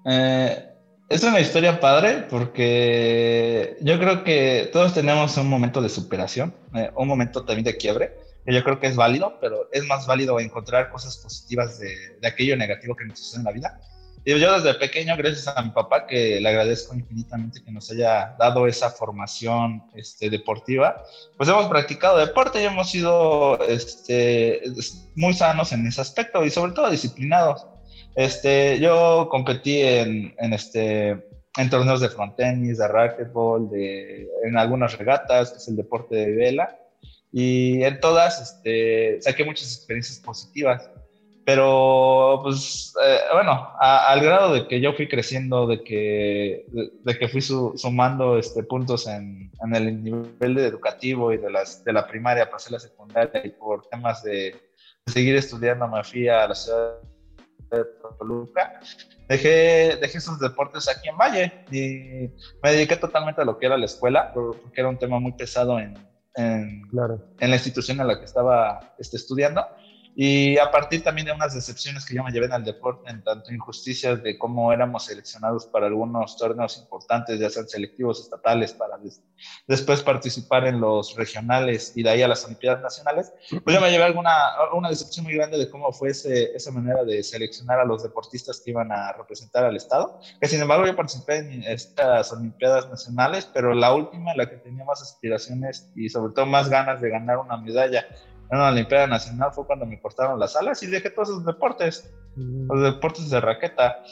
Eh, 0.05 0.69
es 1.09 1.23
una 1.23 1.39
historia 1.39 1.79
padre 1.79 2.27
porque 2.29 3.77
yo 3.83 4.01
creo 4.01 4.25
que 4.25 4.69
todos 4.73 4.93
tenemos 4.93 5.37
un 5.37 5.49
momento 5.49 5.81
de 5.81 5.89
superación, 5.89 6.53
eh, 6.75 6.91
un 6.97 7.07
momento 7.07 7.45
también 7.45 7.63
de 7.63 7.77
quiebre, 7.77 8.17
que 8.45 8.53
yo 8.53 8.65
creo 8.65 8.81
que 8.81 8.89
es 8.89 8.97
válido, 8.97 9.39
pero 9.41 9.69
es 9.71 9.87
más 9.87 10.09
válido 10.09 10.41
encontrar 10.41 10.91
cosas 10.91 11.19
positivas 11.19 11.79
de, 11.79 12.19
de 12.21 12.27
aquello 12.27 12.57
negativo 12.57 12.97
que 12.97 13.05
nos 13.05 13.21
sucede 13.21 13.43
en 13.43 13.45
la 13.45 13.53
vida 13.53 13.81
yo 14.25 14.61
desde 14.61 14.75
pequeño, 14.79 15.17
gracias 15.17 15.49
a 15.49 15.63
mi 15.63 15.71
papá, 15.71 16.07
que 16.07 16.41
le 16.41 16.49
agradezco 16.49 16.95
infinitamente 16.95 17.63
que 17.63 17.73
nos 17.73 17.91
haya 17.91 18.37
dado 18.39 18.67
esa 18.67 18.91
formación 18.91 19.83
este, 19.95 20.31
deportiva, 20.31 21.03
pues 21.37 21.49
hemos 21.49 21.67
practicado 21.67 22.19
deporte 22.19 22.63
y 22.63 22.67
hemos 22.67 22.91
sido 22.91 23.61
este, 23.67 24.63
muy 25.17 25.35
sanos 25.35 25.73
en 25.73 25.87
ese 25.87 26.01
aspecto 26.01 26.45
y 26.45 26.51
sobre 26.51 26.73
todo 26.73 26.91
disciplinados. 26.91 27.67
Este, 28.15 28.79
yo 28.79 29.29
competí 29.31 29.81
en, 29.81 30.35
en 30.39 30.53
este, 30.53 31.11
en 31.57 31.71
torneos 31.71 32.01
de 32.01 32.09
frontenis, 32.09 32.79
de 32.79 32.89
racquetball, 32.89 33.71
de, 33.71 34.29
en 34.45 34.57
algunas 34.57 34.97
regatas, 34.97 35.51
que 35.51 35.59
es 35.59 35.69
el 35.69 35.77
deporte 35.77 36.15
de 36.15 36.33
vela, 36.33 36.79
y 37.33 37.83
en 37.83 37.99
todas 38.01 38.41
este, 38.41 39.21
saqué 39.23 39.45
muchas 39.45 39.75
experiencias 39.75 40.19
positivas. 40.19 40.91
Pero, 41.53 42.41
pues, 42.43 42.95
eh, 43.05 43.19
bueno, 43.35 43.77
al 43.79 44.21
grado 44.23 44.55
de 44.55 44.67
que 44.67 44.81
yo 44.81 44.95
fui 44.95 45.07
creciendo, 45.07 45.67
de 45.67 45.85
que, 45.85 46.65
de, 46.71 47.19
que 47.19 47.29
fui 47.29 47.43
sumando 47.43 48.39
este, 48.39 48.63
puntos 48.63 49.07
en, 49.07 49.53
en, 49.63 49.75
el 49.75 50.03
nivel 50.03 50.57
educativo 50.57 51.31
y 51.31 51.37
de, 51.37 51.51
las, 51.51 51.85
de 51.85 51.93
la 51.93 52.07
primaria 52.07 52.49
pasé 52.49 52.73
la 52.73 52.81
secundaria 52.81 53.43
y 53.45 53.51
por 53.51 53.87
temas 53.91 54.23
de, 54.23 54.57
seguir 55.07 55.37
estudiando 55.37 55.87
me 55.89 56.03
fui 56.05 56.27
a 56.27 56.49
la 56.49 56.55
ciudad 56.55 56.95
de 57.71 57.85
Toluca, 58.19 58.81
dejé, 59.29 59.97
dejé 60.01 60.19
esos 60.19 60.39
deportes 60.41 60.89
aquí 60.89 61.11
en 61.11 61.19
Valle 61.19 61.53
y 61.71 62.31
me 62.63 62.73
dediqué 62.73 62.97
totalmente 62.97 63.43
a 63.43 63.45
lo 63.45 63.59
que 63.59 63.67
era 63.67 63.77
la 63.77 63.85
escuela, 63.85 64.33
porque 64.33 64.81
era 64.81 64.89
un 64.89 64.99
tema 64.99 65.21
muy 65.21 65.33
pesado 65.33 65.79
en, 65.79 65.99
en, 66.35 66.83
en 67.41 67.51
la 67.51 67.57
institución 67.57 68.01
en 68.01 68.07
la 68.07 68.19
que 68.19 68.25
estaba 68.25 68.95
este, 68.99 69.19
estudiando 69.19 69.67
y 70.15 70.59
a 70.59 70.71
partir 70.71 71.03
también 71.03 71.27
de 71.27 71.33
unas 71.33 71.55
decepciones 71.55 72.05
que 72.05 72.15
yo 72.15 72.23
me 72.23 72.31
llevé 72.31 72.47
en 72.47 72.53
el 72.53 72.65
deporte, 72.65 73.11
en 73.11 73.23
tanto 73.25 73.53
injusticias 73.53 74.23
de 74.23 74.39
cómo 74.39 74.73
éramos 74.73 75.07
seleccionados 75.07 75.67
para 75.67 75.87
algunos 75.87 76.37
torneos 76.37 76.79
importantes, 76.79 77.39
ya 77.39 77.49
sean 77.49 77.69
selectivos 77.69 78.21
estatales, 78.21 78.73
para 78.73 78.99
después 79.67 80.03
participar 80.03 80.67
en 80.67 80.81
los 80.81 81.17
regionales 81.17 81.93
y 81.97 82.03
de 82.03 82.11
ahí 82.11 82.23
a 82.23 82.29
las 82.29 82.45
Olimpiadas 82.45 82.83
Nacionales, 82.83 83.33
pues 83.65 83.75
yo 83.75 83.81
me 83.81 83.91
llevé 83.91 84.05
alguna, 84.05 84.33
una 84.75 84.91
decepción 84.91 85.25
muy 85.25 85.35
grande 85.35 85.59
de 85.59 85.71
cómo 85.71 85.93
fue 85.93 86.11
ese, 86.11 86.55
esa 86.55 86.71
manera 86.71 87.05
de 87.05 87.23
seleccionar 87.23 87.81
a 87.81 87.85
los 87.85 88.03
deportistas 88.03 88.61
que 88.61 88.71
iban 88.71 88.93
a 88.93 89.13
representar 89.13 89.65
al 89.65 89.77
Estado, 89.77 90.21
que 90.41 90.49
sin 90.49 90.61
embargo 90.61 90.87
yo 90.87 90.95
participé 90.95 91.39
en 91.39 91.63
estas 91.63 92.33
Olimpiadas 92.33 92.89
Nacionales, 92.89 93.49
pero 93.53 93.75
la 93.75 93.95
última, 93.95 94.35
la 94.35 94.49
que 94.49 94.57
tenía 94.57 94.85
más 94.85 95.03
aspiraciones 95.03 95.91
y 95.97 96.09
sobre 96.09 96.35
todo 96.35 96.47
más 96.47 96.69
ganas 96.69 97.01
de 97.01 97.11
ganar 97.11 97.39
una 97.39 97.57
medalla 97.57 98.07
una 98.57 98.69
Olimpiada 98.69 99.07
Nacional 99.07 99.51
fue 99.53 99.67
cuando 99.67 99.87
me 99.87 100.01
cortaron 100.01 100.39
las 100.39 100.57
alas 100.57 100.83
y 100.83 100.87
dejé 100.87 101.11
todos 101.11 101.31
esos 101.31 101.45
deportes, 101.45 102.13
mm. 102.37 102.67
los 102.67 102.95
deportes 102.95 103.31
de 103.31 103.41
raqueta 103.41 104.03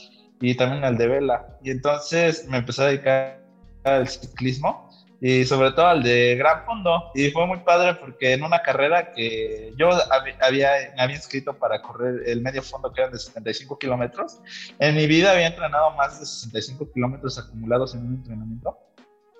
y 0.41 0.57
también 0.57 0.85
el 0.85 0.97
de 0.97 1.07
vela. 1.07 1.59
Y 1.63 1.71
entonces 1.71 2.47
me 2.49 2.59
empecé 2.59 2.83
a 2.83 2.87
dedicar 2.87 3.41
al 3.85 4.09
ciclismo 4.09 4.91
y 5.21 5.45
sobre 5.45 5.73
todo 5.73 5.87
al 5.87 6.03
de 6.03 6.37
gran 6.37 6.65
fondo. 6.65 7.11
Y 7.15 7.31
fue 7.31 7.47
muy 7.47 7.59
padre 7.59 7.95
porque 7.95 8.33
en 8.33 8.43
una 8.43 8.63
carrera 8.63 9.13
que 9.13 9.73
yo 9.77 9.91
había, 10.11 10.73
me 10.97 11.03
había 11.03 11.17
inscrito 11.17 11.55
para 11.59 11.83
correr 11.83 12.23
el 12.27 12.41
medio 12.41 12.63
fondo 12.63 12.93
que 12.93 13.03
eran 13.03 13.13
de 13.13 13.19
75 13.19 13.79
kilómetros, 13.79 14.41
en 14.79 14.97
mi 14.97 15.07
vida 15.07 15.33
había 15.33 15.49
entrenado 15.49 15.91
más 15.93 16.19
de 16.19 16.27
65 16.27 16.91
kilómetros 16.93 17.39
acumulados 17.39 17.95
en 17.95 18.07
un 18.07 18.15
entrenamiento. 18.15 18.79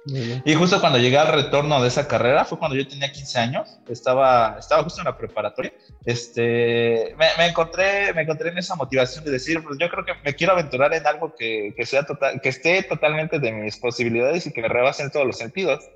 Y 0.07 0.55
justo 0.55 0.81
cuando 0.81 0.99
llegué 0.99 1.19
al 1.19 1.29
retorno 1.29 1.81
de 1.83 1.89
esa 1.89 2.09
carrera, 2.09 2.45
fue 2.45 2.59
cuando 2.59 2.77
yo 2.77 2.89
tenía 2.89 3.13
15 3.13 3.39
años, 3.39 3.79
estaba, 3.89 4.57
estaba 4.59 4.83
justo 4.83 5.01
en 5.01 5.05
la 5.05 5.17
preparatoria, 5.17 5.73
este, 6.05 7.15
me, 7.19 7.47
encontré, 7.47 8.13
me 8.15 8.23
encontré 8.23 8.51
en 8.51 8.59
esa 8.59 8.77
motivación 8.77 9.25
de 9.25 9.31
decir, 9.31 9.63
pues 9.63 9.77
yo 9.79 9.89
creo 9.91 10.05
que 10.05 10.13
me 10.25 10.35
quiero 10.35 10.55
aventurar 10.55 10.95
en 10.95 11.07
algo 11.07 11.35
que, 11.35 11.75
que 11.77 11.85
sea 11.85 12.05
total, 12.05 12.41
que 12.41 12.49
esté 12.49 12.83
totalmente 12.83 13.39
de 13.39 13.53
mis 13.53 13.77
posibilidades 13.77 14.47
y 14.47 14.53
que 14.53 14.63
me 14.63 14.69
rebase 14.69 15.03
en 15.03 15.11
todos 15.11 15.27
los 15.27 15.37
sentidos. 15.37 15.89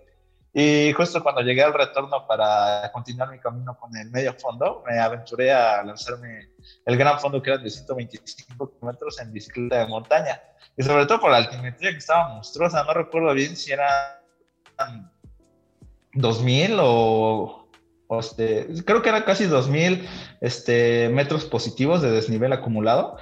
Y 0.56 0.92
justo 0.92 1.20
cuando 1.20 1.40
llegué 1.40 1.64
al 1.64 1.75
retorno 1.75 2.28
para 2.28 2.88
continuar 2.92 3.28
mi 3.28 3.40
camino 3.40 3.76
con 3.76 3.94
el 3.96 4.08
medio 4.12 4.32
fondo, 4.34 4.84
me 4.87 5.00
aventuré 5.00 5.52
a 5.52 5.82
lanzarme 5.82 6.49
el 6.87 6.96
gran 6.96 7.18
fondo 7.18 7.42
que 7.42 7.50
era 7.50 7.58
de 7.58 7.68
125 7.68 8.70
kilómetros 8.70 9.20
en 9.20 9.32
bicicleta 9.32 9.80
de 9.80 9.87
montaña. 9.88 10.40
Y 10.76 10.84
sobre 10.84 11.06
todo 11.06 11.20
por 11.20 11.32
la 11.32 11.38
altimetría 11.38 11.90
que 11.90 11.99
estaba 11.99 12.28
monstruosa, 12.34 12.84
no 12.84 12.94
recuerdo 12.94 13.34
bien 13.34 13.56
si 13.56 13.73
eran 13.73 15.11
2000 16.12 16.76
o, 16.80 17.68
este, 18.20 18.68
creo 18.84 19.02
que 19.02 19.08
eran 19.08 19.25
casi 19.25 19.46
2000 19.46 20.08
este, 20.40 21.08
metros 21.08 21.46
positivos 21.46 22.00
de 22.00 22.12
desnivel 22.12 22.52
acumulado. 22.52 23.18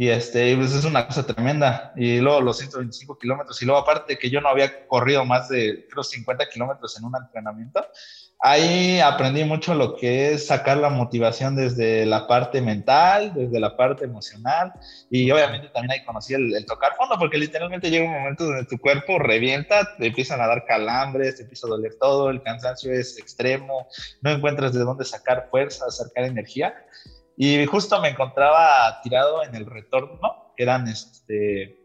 Y 0.00 0.10
este, 0.10 0.56
pues 0.56 0.72
es 0.72 0.84
una 0.84 1.08
cosa 1.08 1.26
tremenda. 1.26 1.92
Y 1.96 2.20
luego 2.20 2.40
los 2.40 2.58
125 2.58 3.18
kilómetros. 3.18 3.60
Y 3.60 3.64
luego 3.64 3.80
aparte 3.80 4.16
que 4.16 4.30
yo 4.30 4.40
no 4.40 4.48
había 4.48 4.86
corrido 4.86 5.24
más 5.24 5.48
de, 5.48 5.88
creo, 5.90 6.04
50 6.04 6.48
kilómetros 6.50 6.96
en 6.96 7.04
un 7.04 7.16
entrenamiento. 7.16 7.84
Ahí 8.38 9.00
aprendí 9.00 9.42
mucho 9.42 9.74
lo 9.74 9.96
que 9.96 10.30
es 10.30 10.46
sacar 10.46 10.76
la 10.76 10.88
motivación 10.88 11.56
desde 11.56 12.06
la 12.06 12.28
parte 12.28 12.60
mental, 12.60 13.32
desde 13.34 13.58
la 13.58 13.76
parte 13.76 14.04
emocional. 14.04 14.72
Y 15.10 15.28
obviamente 15.32 15.68
también 15.70 15.90
ahí 15.90 16.04
conocí 16.04 16.32
el, 16.32 16.64
tocar 16.64 16.94
fondo, 16.96 17.16
porque 17.18 17.36
literalmente 17.36 17.90
llega 17.90 18.04
un 18.06 18.12
momento 18.12 18.44
donde 18.44 18.66
tu 18.66 18.78
cuerpo 18.78 19.18
revienta, 19.18 19.96
te 19.96 20.06
empiezan 20.06 20.40
a 20.40 20.46
dar 20.46 20.64
calambres, 20.64 21.38
te 21.38 21.42
empieza 21.42 21.66
a 21.66 21.70
doler 21.70 21.96
todo, 21.98 22.30
el 22.30 22.40
cansancio 22.40 22.92
es 22.92 23.18
extremo, 23.18 23.88
no 24.20 24.30
encuentras 24.30 24.72
de 24.72 24.78
dónde 24.78 25.04
sacar 25.04 25.48
fuerza, 25.50 25.90
sacar 25.90 26.22
energía. 26.22 26.72
Y 27.40 27.64
justo 27.66 28.00
me 28.00 28.08
encontraba 28.08 29.00
tirado 29.00 29.44
en 29.44 29.54
el 29.54 29.64
retorno, 29.64 30.52
eran, 30.56 30.88
este, 30.88 31.80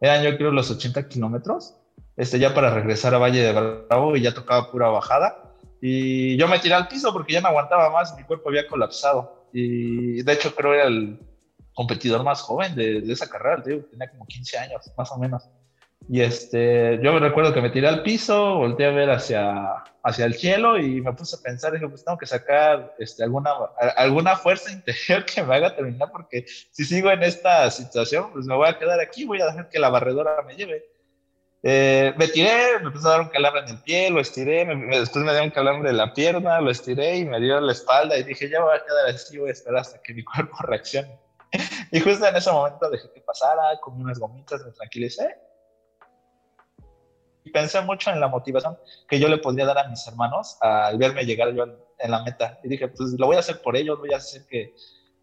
eran 0.00 0.24
yo 0.24 0.34
creo 0.38 0.50
los 0.50 0.70
80 0.70 1.06
kilómetros, 1.06 1.76
este, 2.16 2.38
ya 2.38 2.54
para 2.54 2.72
regresar 2.72 3.14
a 3.14 3.18
Valle 3.18 3.42
de 3.42 3.52
Bravo 3.52 4.16
y 4.16 4.22
ya 4.22 4.32
tocaba 4.32 4.70
pura 4.70 4.88
bajada. 4.88 5.54
Y 5.82 6.34
yo 6.38 6.48
me 6.48 6.58
tiré 6.60 6.74
al 6.74 6.88
piso 6.88 7.12
porque 7.12 7.34
ya 7.34 7.42
no 7.42 7.48
aguantaba 7.48 7.90
más, 7.90 8.16
mi 8.16 8.24
cuerpo 8.24 8.48
había 8.48 8.66
colapsado. 8.66 9.48
Y 9.52 10.22
de 10.22 10.32
hecho 10.32 10.54
creo 10.54 10.72
era 10.72 10.84
el 10.84 11.20
competidor 11.74 12.24
más 12.24 12.40
joven 12.40 12.74
de, 12.74 13.02
de 13.02 13.12
esa 13.12 13.28
carrera, 13.28 13.62
tenía 13.62 14.10
como 14.10 14.24
15 14.26 14.58
años, 14.58 14.90
más 14.96 15.12
o 15.12 15.18
menos. 15.18 15.46
Y 16.08 16.22
este, 16.22 16.98
yo 17.02 17.12
me 17.12 17.20
recuerdo 17.20 17.52
que 17.52 17.60
me 17.60 17.70
tiré 17.70 17.86
al 17.86 18.02
piso, 18.02 18.56
volteé 18.56 18.86
a 18.86 18.90
ver 18.90 19.10
hacia, 19.10 19.84
hacia 20.02 20.24
el 20.24 20.34
cielo 20.34 20.78
y 20.78 21.00
me 21.00 21.12
puse 21.12 21.36
a 21.36 21.42
pensar, 21.42 21.72
dije, 21.72 21.88
pues 21.88 22.04
tengo 22.04 22.18
que 22.18 22.26
sacar 22.26 22.94
este, 22.98 23.22
alguna, 23.22 23.52
alguna 23.96 24.36
fuerza 24.36 24.72
interior 24.72 25.24
que 25.24 25.42
me 25.42 25.54
haga 25.54 25.76
terminar, 25.76 26.10
porque 26.10 26.44
si 26.46 26.84
sigo 26.84 27.10
en 27.10 27.22
esta 27.22 27.70
situación, 27.70 28.32
pues 28.32 28.46
me 28.46 28.56
voy 28.56 28.68
a 28.68 28.78
quedar 28.78 28.98
aquí, 29.00 29.24
voy 29.24 29.40
a 29.40 29.46
dejar 29.46 29.68
que 29.68 29.78
la 29.78 29.90
barredora 29.90 30.42
me 30.42 30.56
lleve. 30.56 30.84
Eh, 31.62 32.14
me 32.16 32.26
tiré, 32.26 32.78
me 32.80 32.86
empezó 32.86 33.08
a 33.08 33.10
dar 33.10 33.20
un 33.20 33.28
calambre 33.28 33.60
en 33.62 33.68
el 33.68 33.82
pie, 33.82 34.10
lo 34.10 34.20
estiré, 34.20 34.64
después 34.64 35.22
me 35.22 35.32
dio 35.32 35.44
un 35.44 35.50
calambre 35.50 35.90
en 35.90 35.98
la 35.98 36.14
pierna, 36.14 36.58
lo 36.60 36.70
estiré 36.70 37.18
y 37.18 37.26
me 37.26 37.38
dio 37.38 37.60
la 37.60 37.72
espalda 37.72 38.16
y 38.16 38.22
dije, 38.22 38.48
ya 38.48 38.60
me 38.60 38.64
voy 38.64 38.76
a 38.78 38.84
quedar 38.84 39.14
así, 39.14 39.36
voy 39.36 39.50
a 39.50 39.52
esperar 39.52 39.82
hasta 39.82 40.00
que 40.00 40.14
mi 40.14 40.24
cuerpo 40.24 40.56
reaccione. 40.62 41.20
y 41.92 42.00
justo 42.00 42.26
en 42.26 42.34
ese 42.34 42.50
momento 42.50 42.88
dejé 42.88 43.10
que 43.12 43.20
pasara, 43.20 43.78
comí 43.82 44.02
unas 44.02 44.18
gomitas, 44.18 44.64
me 44.64 44.72
tranquilicé 44.72 45.36
pensé 47.50 47.80
mucho 47.80 48.10
en 48.10 48.20
la 48.20 48.28
motivación 48.28 48.76
que 49.08 49.18
yo 49.18 49.28
le 49.28 49.38
podría 49.38 49.64
dar 49.64 49.78
a 49.78 49.88
mis 49.88 50.06
hermanos 50.06 50.58
al 50.60 50.98
verme 50.98 51.24
llegar 51.24 51.54
yo 51.54 51.64
en 51.98 52.10
la 52.10 52.22
meta. 52.22 52.58
Y 52.62 52.68
dije, 52.68 52.88
pues 52.88 53.14
lo 53.18 53.26
voy 53.26 53.36
a 53.36 53.40
hacer 53.40 53.62
por 53.62 53.76
ellos, 53.76 53.98
voy 53.98 54.12
a 54.12 54.18
hacer 54.18 54.42
que, 54.46 54.74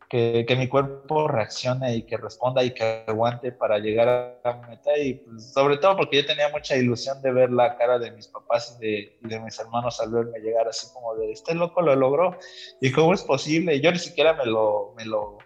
que, 0.10 0.56
mi 0.58 0.68
cuerpo 0.68 1.28
reaccione 1.28 1.96
y 1.96 2.04
que 2.04 2.18
responda 2.18 2.64
y 2.64 2.74
que 2.74 3.04
aguante 3.08 3.52
para 3.52 3.78
llegar 3.78 4.08
a 4.08 4.40
la 4.44 4.68
meta. 4.68 4.98
Y 4.98 5.16
pues, 5.16 5.52
sobre 5.52 5.78
todo 5.78 5.98
porque 5.98 6.18
yo 6.18 6.26
tenía 6.26 6.50
mucha 6.50 6.76
ilusión 6.76 7.22
de 7.22 7.32
ver 7.32 7.52
la 7.52 7.76
cara 7.78 8.00
de 8.00 8.12
mis 8.12 8.28
papás 8.28 8.78
y 8.82 9.12
de, 9.22 9.40
mis 9.40 9.60
hermanos 9.60 10.00
al 10.00 10.12
verme 10.12 10.40
llegar 10.40 10.68
así 10.68 10.88
como 10.94 11.16
de, 11.16 11.32
este 11.32 11.56
loco 11.56 11.82
lo 11.82 11.96
logró. 11.96 12.38
¿Y 12.80 12.92
cómo 12.92 13.14
es 13.14 13.24
posible? 13.24 13.76
Y 13.76 13.82
yo 13.82 13.92
ni 13.92 14.00
siquiera 14.00 14.34
me 14.34 14.46
lo, 14.46 14.94
me 14.96 15.06
lo, 15.06 15.38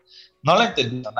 no 0.44 0.56
lo 0.56 0.62
entendía, 0.64 1.12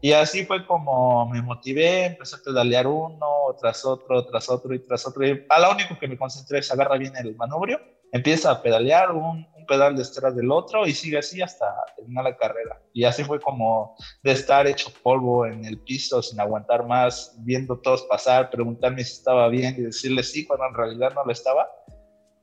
y 0.00 0.12
así 0.12 0.44
fue 0.46 0.66
como 0.66 1.28
me 1.28 1.42
motivé, 1.42 2.06
empecé 2.06 2.36
a 2.36 2.38
pedalear 2.44 2.86
uno 2.86 3.26
tras 3.60 3.84
otro, 3.84 4.24
tras 4.26 4.48
otro 4.48 4.74
y 4.74 4.78
tras 4.78 5.06
otro. 5.06 5.26
Y 5.26 5.44
a 5.48 5.60
lo 5.60 5.72
único 5.72 5.98
que 5.98 6.08
me 6.08 6.16
concentré 6.16 6.58
es 6.58 6.70
agarra 6.72 6.96
bien 6.96 7.14
el 7.16 7.36
manubrio, 7.36 7.80
empieza 8.12 8.50
a 8.50 8.62
pedalear 8.62 9.12
un, 9.12 9.46
un 9.54 9.66
pedal 9.66 9.96
detrás 9.96 10.34
del 10.34 10.50
otro 10.50 10.86
y 10.86 10.92
sigue 10.92 11.18
así 11.18 11.42
hasta 11.42 11.66
terminar 11.96 12.24
la 12.24 12.36
carrera. 12.36 12.80
Y 12.94 13.04
así 13.04 13.24
fue 13.24 13.40
como 13.40 13.94
de 14.22 14.32
estar 14.32 14.66
hecho 14.66 14.90
polvo 15.02 15.46
en 15.46 15.64
el 15.64 15.78
piso 15.80 16.22
sin 16.22 16.40
aguantar 16.40 16.86
más, 16.86 17.36
viendo 17.40 17.78
todos 17.78 18.02
pasar, 18.04 18.50
preguntarme 18.50 19.04
si 19.04 19.12
estaba 19.12 19.48
bien 19.48 19.74
y 19.78 19.82
decirles 19.82 20.32
sí 20.32 20.46
cuando 20.46 20.66
en 20.66 20.74
realidad 20.74 21.12
no 21.14 21.24
lo 21.24 21.32
estaba 21.32 21.68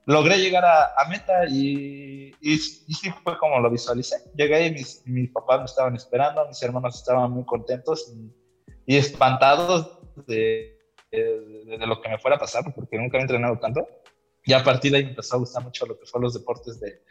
logré 0.07 0.37
llegar 0.39 0.63
a, 0.65 1.09
meta 1.09 1.45
y, 1.49 2.33
y, 2.41 2.57
sí 2.57 3.11
fue 3.23 3.37
como 3.37 3.59
lo 3.59 3.69
visualicé. 3.69 4.15
Llegué 4.35 4.67
y 4.67 4.71
mis, 4.71 5.05
mis, 5.05 5.29
papás 5.31 5.59
me 5.59 5.65
estaban 5.65 5.95
esperando, 5.95 6.47
mis 6.47 6.63
hermanos 6.63 6.95
estaban 6.95 7.29
muy 7.29 7.43
contentos 7.43 8.13
y, 8.85 8.95
espantados 8.95 9.99
de, 10.25 10.79
de, 11.11 11.85
lo 11.85 12.01
que 12.01 12.07
me 12.07 12.17
fuera 12.19 12.37
a 12.37 12.39
pasar, 12.39 12.63
porque 12.73 12.97
nunca 12.97 13.17
he 13.17 13.21
entrenado 13.21 13.59
tanto. 13.59 13.85
Y 14.45 14.53
a 14.53 14.63
partir 14.63 14.91
de 14.91 14.99
ahí 14.99 15.03
me 15.03 15.09
empezó 15.09 15.35
a 15.35 15.39
gustar 15.39 15.61
mucho 15.61 15.85
lo 15.85 15.99
que 15.99 16.05
son 16.05 16.21
los 16.21 16.33
deportes 16.33 16.79
de, 16.79 17.01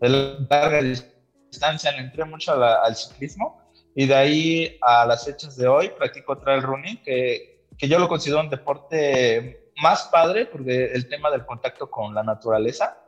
de 0.00 0.08
larga 0.48 0.80
distancia. 0.80 1.90
Le 1.90 2.02
entré 2.02 2.24
mucho 2.24 2.52
al 2.52 2.94
ciclismo 2.94 3.68
y 3.96 4.06
de 4.06 4.14
ahí 4.14 4.78
a 4.82 5.04
las 5.06 5.24
fechas 5.24 5.56
de 5.56 5.66
hoy 5.66 5.90
practico 5.98 6.38
trail 6.38 6.62
running, 6.62 7.02
que, 7.02 7.64
que 7.76 7.88
yo 7.88 7.98
lo 7.98 8.08
considero 8.08 8.42
un 8.42 8.48
deporte 8.48 9.67
más 9.82 10.04
padre 10.04 10.46
porque 10.46 10.92
el 10.92 11.08
tema 11.08 11.30
del 11.30 11.46
contacto 11.46 11.90
con 11.90 12.14
la 12.14 12.22
naturaleza, 12.22 12.98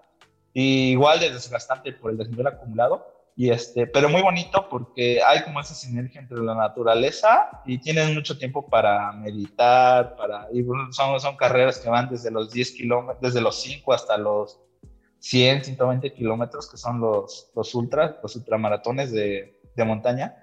y 0.52 0.90
igual 0.90 1.20
de 1.20 1.30
desgastante 1.30 1.92
por 1.92 2.10
el 2.10 2.18
desnivel 2.18 2.46
acumulado, 2.46 3.06
y 3.36 3.50
este, 3.50 3.86
pero 3.86 4.08
muy 4.08 4.20
bonito 4.22 4.68
porque 4.68 5.22
hay 5.22 5.42
como 5.44 5.60
esa 5.60 5.74
sinergia 5.74 6.20
entre 6.20 6.38
la 6.38 6.54
naturaleza 6.54 7.62
y 7.64 7.78
tienes 7.78 8.12
mucho 8.12 8.36
tiempo 8.36 8.68
para 8.68 9.12
meditar, 9.12 10.16
para, 10.16 10.48
y 10.52 10.64
son, 10.90 11.18
son 11.18 11.36
carreras 11.36 11.78
que 11.78 11.88
van 11.88 12.10
desde 12.10 12.30
los 12.30 12.52
10 12.52 12.72
kilómetros, 12.72 13.22
desde 13.22 13.40
los 13.40 13.60
5 13.62 13.92
hasta 13.92 14.18
los 14.18 14.60
100, 15.20 15.64
120 15.64 16.12
kilómetros, 16.12 16.70
que 16.70 16.76
son 16.76 17.00
los, 17.00 17.50
los 17.54 17.74
ultras, 17.74 18.16
los 18.22 18.36
ultramaratones 18.36 19.12
de, 19.12 19.58
de 19.74 19.84
montaña. 19.84 20.36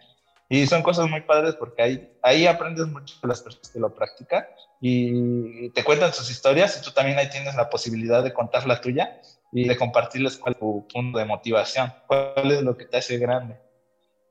Y 0.50 0.66
son 0.66 0.82
cosas 0.82 1.10
muy 1.10 1.22
padres 1.22 1.56
porque 1.56 1.82
ahí, 1.82 2.18
ahí 2.22 2.48
aprendes 2.48 2.88
mucho 2.88 3.16
de 3.22 3.28
las 3.28 3.42
personas 3.42 3.70
que 3.70 3.80
lo 3.80 3.94
practican 3.94 4.46
y 4.80 5.70
te 5.72 5.84
cuentan 5.84 6.14
sus 6.14 6.32
historias 6.32 6.80
y 6.80 6.86
tú 6.86 6.92
también 6.92 7.18
ahí 7.18 7.30
tienes 7.30 7.56
la 7.56 7.70
posibilidad 7.70 8.24
de 8.24 8.34
contar 8.34 8.66
la 8.66 8.80
tuya 8.80 9.20
y 9.52 9.68
de 9.68 9.76
compartirles 9.76 10.38
cuál 10.38 10.54
es 10.54 10.60
tu 10.60 10.88
punto 10.88 11.20
de 11.20 11.26
motivación, 11.26 11.92
cuál 12.08 12.52
es 12.52 12.62
lo 12.62 12.78
que 12.78 12.86
te 12.86 12.98
hace 12.98 13.18
grande. 13.18 13.58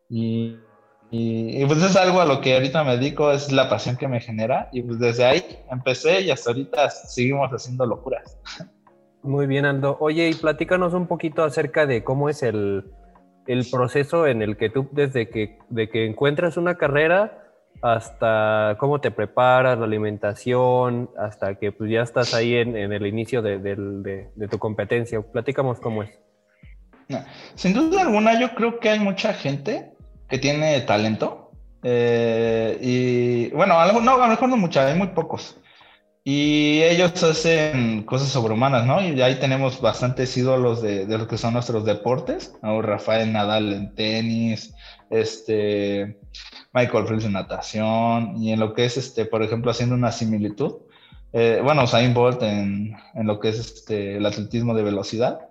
Y, 0.08 0.56
y, 1.10 1.64
pues 1.66 1.82
es 1.82 1.96
algo 1.96 2.20
a 2.20 2.24
lo 2.24 2.40
que 2.40 2.54
ahorita 2.54 2.82
me 2.82 2.96
dedico, 2.96 3.30
es 3.30 3.52
la 3.52 3.68
pasión 3.68 3.96
que 3.96 4.08
me 4.08 4.20
genera 4.20 4.70
y 4.72 4.82
pues 4.82 4.98
desde 4.98 5.24
ahí 5.24 5.44
empecé 5.70 6.22
y 6.22 6.30
hasta 6.30 6.50
ahorita 6.50 6.88
seguimos 6.90 7.50
haciendo 7.50 7.84
locuras. 7.84 8.38
Muy 9.22 9.46
bien, 9.46 9.66
Ando. 9.66 9.96
Oye, 10.00 10.30
y 10.30 10.34
platícanos 10.34 10.94
un 10.94 11.08
poquito 11.08 11.42
acerca 11.42 11.84
de 11.84 12.04
cómo 12.04 12.28
es 12.28 12.42
el, 12.42 12.84
el 13.46 13.66
proceso 13.70 14.26
en 14.26 14.42
el 14.42 14.56
que 14.56 14.70
tú, 14.70 14.88
desde 14.92 15.28
que, 15.28 15.58
de 15.68 15.88
que 15.88 16.06
encuentras 16.06 16.56
una 16.56 16.76
carrera 16.76 17.42
hasta 17.82 18.76
cómo 18.78 19.00
te 19.00 19.10
preparas, 19.10 19.78
la 19.78 19.84
alimentación, 19.84 21.10
hasta 21.18 21.56
que 21.56 21.72
pues, 21.72 21.90
ya 21.90 22.02
estás 22.02 22.34
ahí 22.34 22.54
en, 22.56 22.76
el 22.76 23.06
inicio 23.06 23.42
de, 23.42 24.28
tu 24.50 24.58
competencia. 24.58 25.20
Platícamos 25.20 25.80
cómo 25.80 26.02
es. 26.02 26.10
Sin 27.54 27.72
duda 27.72 28.02
alguna, 28.02 28.38
yo 28.40 28.54
creo 28.54 28.80
que 28.80 28.90
hay 28.90 28.98
mucha 28.98 29.32
gente 29.32 29.92
que 30.28 30.38
tiene 30.38 30.80
talento. 30.80 31.50
Eh, 31.82 32.78
y 32.80 33.50
bueno, 33.50 33.78
a 33.78 33.92
no, 33.92 34.14
a 34.14 34.26
lo 34.26 34.28
mejor 34.28 34.48
no 34.48 34.56
mucha, 34.56 34.86
hay 34.86 34.98
muy 34.98 35.08
pocos. 35.08 35.56
Y 36.28 36.82
ellos 36.82 37.22
hacen 37.22 38.02
cosas 38.02 38.30
sobrehumanas, 38.30 38.84
¿no? 38.84 39.00
Y 39.00 39.22
ahí 39.22 39.36
tenemos 39.36 39.80
bastantes 39.80 40.36
ídolos 40.36 40.82
de, 40.82 41.06
de 41.06 41.18
lo 41.18 41.28
que 41.28 41.38
son 41.38 41.52
nuestros 41.52 41.84
deportes. 41.84 42.52
¿no? 42.64 42.82
Rafael 42.82 43.32
Nadal 43.32 43.72
en 43.72 43.94
tenis, 43.94 44.74
este, 45.08 46.18
Michael 46.72 47.06
Phelps 47.06 47.26
en 47.26 47.32
natación, 47.34 48.42
y 48.42 48.50
en 48.50 48.58
lo 48.58 48.74
que 48.74 48.86
es, 48.86 48.96
este, 48.96 49.24
por 49.24 49.44
ejemplo, 49.44 49.70
haciendo 49.70 49.94
una 49.94 50.10
similitud. 50.10 50.78
Eh, 51.32 51.60
bueno, 51.62 51.84
Usain 51.84 52.12
Bolt 52.12 52.42
en, 52.42 52.96
en, 53.14 53.26
lo 53.28 53.38
que 53.38 53.50
es 53.50 53.60
este, 53.60 54.16
el 54.16 54.26
atletismo 54.26 54.74
de 54.74 54.82
velocidad. 54.82 55.45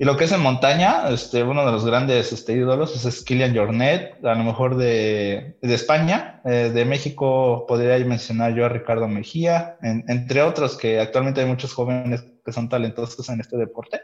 Y 0.00 0.04
lo 0.04 0.16
que 0.16 0.24
es 0.24 0.32
en 0.32 0.40
montaña, 0.40 1.08
este, 1.08 1.42
uno 1.42 1.66
de 1.66 1.72
los 1.72 1.84
grandes 1.84 2.32
este, 2.32 2.52
ídolos 2.52 2.92
pues, 2.92 3.04
es 3.04 3.24
Kilian 3.24 3.56
Jornet, 3.56 4.24
a 4.24 4.34
lo 4.36 4.44
mejor 4.44 4.76
de, 4.76 5.58
de 5.60 5.74
España. 5.74 6.40
Eh, 6.44 6.70
de 6.72 6.84
México 6.84 7.66
podría 7.66 7.98
mencionar 8.06 8.54
yo 8.54 8.64
a 8.64 8.68
Ricardo 8.68 9.08
Mejía, 9.08 9.76
entre 9.82 10.42
otros 10.42 10.76
que 10.76 11.00
actualmente 11.00 11.40
hay 11.40 11.48
muchos 11.48 11.74
jóvenes 11.74 12.24
que 12.44 12.52
son 12.52 12.68
talentosos 12.68 13.28
en 13.28 13.40
este 13.40 13.56
deporte. 13.56 14.00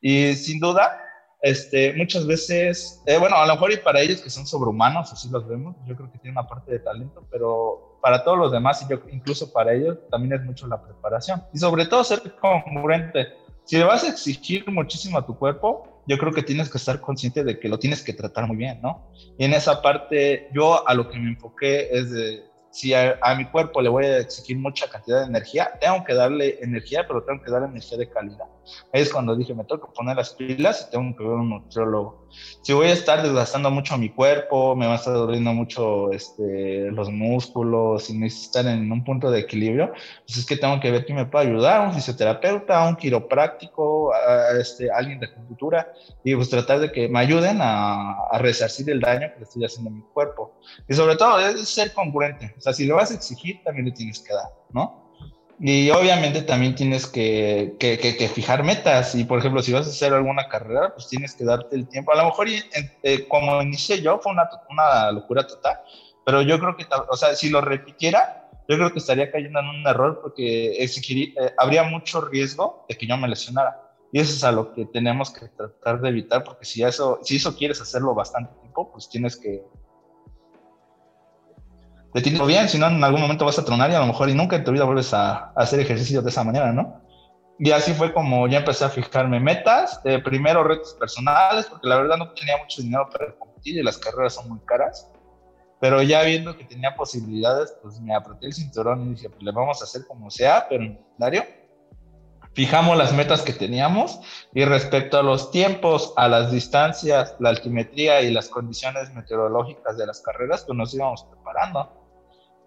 Y 0.00 0.34
sin 0.34 0.60
duda, 0.60 1.00
este, 1.42 1.94
muchas 1.94 2.28
veces, 2.28 3.02
eh, 3.04 3.18
bueno, 3.18 3.34
a 3.34 3.44
lo 3.44 3.54
mejor 3.54 3.72
y 3.72 3.78
para 3.78 4.00
ellos 4.00 4.20
que 4.20 4.30
son 4.30 4.46
sobrehumanos, 4.46 5.12
así 5.12 5.28
los 5.30 5.48
vemos, 5.48 5.74
yo 5.84 5.96
creo 5.96 6.12
que 6.12 6.18
tienen 6.18 6.38
una 6.38 6.48
parte 6.48 6.70
de 6.70 6.78
talento, 6.78 7.26
pero 7.28 7.98
para 8.00 8.22
todos 8.22 8.38
los 8.38 8.52
demás, 8.52 8.82
y 8.82 8.88
yo, 8.88 9.00
incluso 9.10 9.52
para 9.52 9.74
ellos, 9.74 9.98
también 10.12 10.34
es 10.34 10.44
mucho 10.44 10.68
la 10.68 10.80
preparación. 10.80 11.42
Y 11.52 11.58
sobre 11.58 11.86
todo 11.86 12.04
ser 12.04 12.22
congruente 12.40 13.43
si 13.64 13.76
le 13.76 13.84
vas 13.84 14.04
a 14.04 14.08
exigir 14.08 14.68
muchísimo 14.68 15.18
a 15.18 15.26
tu 15.26 15.36
cuerpo, 15.36 16.02
yo 16.06 16.18
creo 16.18 16.32
que 16.32 16.42
tienes 16.42 16.68
que 16.68 16.78
estar 16.78 17.00
consciente 17.00 17.44
de 17.44 17.58
que 17.58 17.68
lo 17.68 17.78
tienes 17.78 18.02
que 18.02 18.12
tratar 18.12 18.46
muy 18.46 18.56
bien, 18.56 18.80
¿no? 18.82 19.10
Y 19.38 19.44
en 19.44 19.54
esa 19.54 19.80
parte, 19.80 20.48
yo 20.52 20.86
a 20.86 20.94
lo 20.94 21.08
que 21.08 21.18
me 21.18 21.30
enfoqué 21.30 21.88
es 21.90 22.10
de 22.10 22.44
si 22.74 22.92
a, 22.92 23.16
mi 23.36 23.44
cuerpo 23.44 23.80
le 23.80 23.88
voy 23.88 24.04
a 24.04 24.18
exigir 24.18 24.58
mucha 24.58 24.90
cantidad 24.90 25.20
de 25.20 25.26
energía, 25.26 25.70
tengo 25.80 26.02
que 26.02 26.12
darle 26.12 26.58
energía, 26.60 27.06
pero 27.06 27.22
tengo 27.22 27.40
que 27.40 27.48
darle 27.48 27.68
energía 27.68 27.96
de 27.96 28.10
calidad. 28.10 28.46
Ahí 28.92 29.02
es 29.02 29.12
cuando 29.12 29.36
dije, 29.36 29.54
me 29.54 29.62
tengo 29.62 29.86
que 29.86 29.92
poner 29.94 30.16
las 30.16 30.30
pilas 30.30 30.86
y 30.88 30.90
tengo 30.90 31.16
que 31.16 31.22
ver 31.22 31.34
un 31.34 31.50
nutriólogo. 31.50 32.26
Si 32.62 32.72
voy 32.72 32.88
a 32.88 32.92
estar 32.92 33.22
desgastando 33.22 33.70
mucho 33.70 33.96
mi 33.96 34.08
cuerpo, 34.08 34.74
me 34.74 34.86
va 34.86 34.94
a 34.94 34.96
estar 34.96 35.14
doliendo 35.14 35.52
mucho 35.52 36.10
este, 36.10 36.90
los 36.90 37.10
músculos 37.10 38.10
y 38.10 38.18
necesito 38.18 38.58
estar 38.58 38.72
en 38.72 38.90
un 38.90 39.04
punto 39.04 39.30
de 39.30 39.40
equilibrio, 39.40 39.92
pues 40.26 40.38
es 40.38 40.46
que 40.46 40.56
tengo 40.56 40.80
que 40.80 40.90
ver 40.90 41.04
quién 41.04 41.18
me 41.18 41.26
puede 41.26 41.46
ayudar, 41.46 41.86
un 41.86 41.94
fisioterapeuta, 41.94 42.88
un 42.88 42.96
quiropráctico, 42.96 44.12
este, 44.58 44.90
alguien 44.90 45.20
de 45.20 45.32
cultura, 45.32 45.92
y 46.24 46.34
pues 46.34 46.50
tratar 46.50 46.80
de 46.80 46.90
que 46.90 47.08
me 47.08 47.20
ayuden 47.20 47.58
a, 47.60 48.14
a 48.30 48.38
resarcir 48.38 48.90
el 48.90 48.98
daño 48.98 49.28
que 49.32 49.38
le 49.38 49.44
estoy 49.44 49.64
haciendo 49.64 49.90
a 49.90 49.92
mi 49.92 50.02
cuerpo. 50.12 50.58
Y 50.88 50.94
sobre 50.94 51.14
todo 51.14 51.38
es 51.38 51.68
ser 51.68 51.92
congruente 51.92 52.54
sea, 52.64 52.72
si 52.72 52.86
lo 52.86 52.96
vas 52.96 53.10
a 53.10 53.14
exigir, 53.14 53.62
también 53.62 53.86
le 53.86 53.92
tienes 53.92 54.20
que 54.20 54.32
dar, 54.32 54.48
¿no? 54.72 55.04
Y 55.60 55.90
obviamente 55.90 56.42
también 56.42 56.74
tienes 56.74 57.06
que, 57.06 57.76
que, 57.78 57.98
que, 57.98 58.28
fijar 58.28 58.64
metas. 58.64 59.14
Y 59.14 59.24
por 59.24 59.38
ejemplo, 59.38 59.62
si 59.62 59.72
vas 59.72 59.86
a 59.86 59.90
hacer 59.90 60.12
alguna 60.12 60.48
carrera, 60.48 60.92
pues 60.94 61.08
tienes 61.08 61.34
que 61.34 61.44
darte 61.44 61.76
el 61.76 61.88
tiempo. 61.88 62.12
A 62.12 62.16
lo 62.16 62.24
mejor, 62.24 62.48
eh, 62.48 63.28
como 63.28 63.62
inicié 63.62 64.02
yo, 64.02 64.18
fue 64.18 64.32
una, 64.32 64.48
una, 64.68 65.12
locura 65.12 65.46
total. 65.46 65.80
Pero 66.26 66.42
yo 66.42 66.58
creo 66.58 66.76
que, 66.76 66.86
o 67.08 67.16
sea, 67.16 67.34
si 67.34 67.50
lo 67.50 67.60
repitiera, 67.60 68.50
yo 68.68 68.76
creo 68.76 68.92
que 68.92 68.98
estaría 68.98 69.30
cayendo 69.30 69.60
en 69.60 69.68
un 69.68 69.86
error 69.86 70.20
porque 70.22 70.82
exigiría, 70.82 71.34
eh, 71.40 71.54
habría 71.58 71.84
mucho 71.84 72.22
riesgo 72.22 72.84
de 72.88 72.96
que 72.96 73.06
yo 73.06 73.16
me 73.16 73.28
lesionara. 73.28 73.80
Y 74.10 74.20
eso 74.20 74.32
es 74.32 74.44
a 74.44 74.52
lo 74.52 74.72
que 74.72 74.86
tenemos 74.86 75.30
que 75.30 75.48
tratar 75.48 76.00
de 76.00 76.08
evitar, 76.08 76.44
porque 76.44 76.64
si 76.64 76.82
eso, 76.82 77.20
si 77.22 77.36
eso 77.36 77.56
quieres 77.56 77.80
hacerlo 77.80 78.14
bastante 78.14 78.52
tiempo, 78.60 78.90
pues 78.90 79.08
tienes 79.08 79.36
que 79.36 79.62
te 82.14 82.22
tienes 82.22 82.46
bien, 82.46 82.68
si 82.68 82.78
no 82.78 82.86
en 82.86 83.02
algún 83.02 83.20
momento 83.20 83.44
vas 83.44 83.58
a 83.58 83.64
tronar 83.64 83.90
y 83.90 83.94
a 83.94 83.98
lo 83.98 84.06
mejor 84.06 84.30
y 84.30 84.34
nunca 84.34 84.54
en 84.54 84.62
tu 84.62 84.70
vida 84.70 84.84
vuelves 84.84 85.12
a, 85.12 85.50
hacer 85.56 85.80
ejercicio 85.80 86.22
de 86.22 86.30
esa 86.30 86.44
manera, 86.44 86.72
¿no? 86.72 87.02
Y 87.58 87.72
así 87.72 87.92
fue 87.92 88.12
como 88.12 88.46
ya 88.46 88.58
empecé 88.58 88.84
a 88.84 88.88
fijarme 88.88 89.40
metas, 89.40 90.00
eh, 90.04 90.20
primero 90.20 90.62
retos 90.62 90.94
personales, 90.94 91.66
porque 91.66 91.88
la 91.88 91.96
verdad 91.96 92.16
no 92.16 92.32
tenía 92.32 92.56
mucho 92.58 92.82
dinero 92.82 93.08
para 93.10 93.34
competir 93.36 93.78
y 93.78 93.82
las 93.82 93.98
carreras 93.98 94.34
son 94.34 94.48
muy 94.48 94.60
caras, 94.60 95.10
pero 95.80 96.02
ya 96.02 96.22
viendo 96.22 96.56
que 96.56 96.64
tenía 96.64 96.94
posibilidades, 96.94 97.76
pues 97.82 98.00
me 98.00 98.14
apreté 98.14 98.46
el 98.46 98.54
cinturón 98.54 99.06
y 99.06 99.14
dije, 99.14 99.28
pues 99.28 99.42
le 99.42 99.50
vamos 99.50 99.80
a 99.80 99.84
hacer 99.84 100.06
como 100.06 100.30
sea, 100.30 100.66
pero 100.68 100.84
en 100.84 100.94
calendario. 100.94 101.44
Fijamos 102.52 102.96
las 102.96 103.12
metas 103.12 103.42
que 103.42 103.52
teníamos 103.52 104.20
y 104.52 104.64
respecto 104.64 105.18
a 105.18 105.24
los 105.24 105.50
tiempos, 105.50 106.12
a 106.16 106.28
las 106.28 106.52
distancias, 106.52 107.34
la 107.40 107.48
altimetría 107.48 108.22
y 108.22 108.30
las 108.30 108.48
condiciones 108.48 109.12
meteorológicas 109.12 109.98
de 109.98 110.06
las 110.06 110.20
carreras, 110.20 110.62
pues 110.64 110.78
nos 110.78 110.94
íbamos 110.94 111.24
preparando 111.24 112.03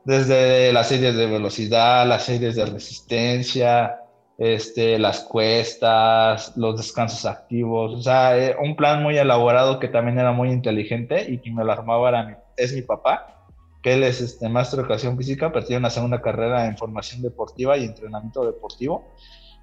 desde 0.07 0.71
las 0.71 0.87
series 0.87 1.17
de 1.17 1.25
velocidad, 1.25 2.07
las 2.07 2.23
series 2.23 2.55
de 2.55 2.65
resistencia, 2.65 3.99
este, 4.37 4.97
las 4.97 5.19
cuestas, 5.19 6.55
los 6.55 6.77
descansos 6.77 7.25
activos, 7.25 7.93
o 7.93 8.01
sea, 8.01 8.37
eh, 8.37 8.55
un 8.57 8.77
plan 8.77 9.03
muy 9.03 9.17
elaborado 9.17 9.79
que 9.79 9.89
también 9.89 10.17
era 10.17 10.31
muy 10.31 10.49
inteligente 10.49 11.29
y 11.29 11.39
que 11.39 11.51
me 11.51 11.65
lo 11.65 11.73
armaba 11.73 12.07
era 12.07 12.41
es 12.55 12.71
mi 12.71 12.83
papá, 12.83 13.49
que 13.83 13.95
él 13.95 14.03
es 14.03 14.21
este, 14.21 14.47
maestro 14.47 14.77
de 14.77 14.83
educación 14.83 15.17
física, 15.17 15.51
pero 15.51 15.65
tiene 15.65 15.79
una 15.79 15.89
segunda 15.89 16.21
carrera 16.21 16.67
en 16.67 16.77
formación 16.77 17.21
deportiva 17.21 17.75
y 17.77 17.83
entrenamiento 17.83 18.45
deportivo. 18.45 19.13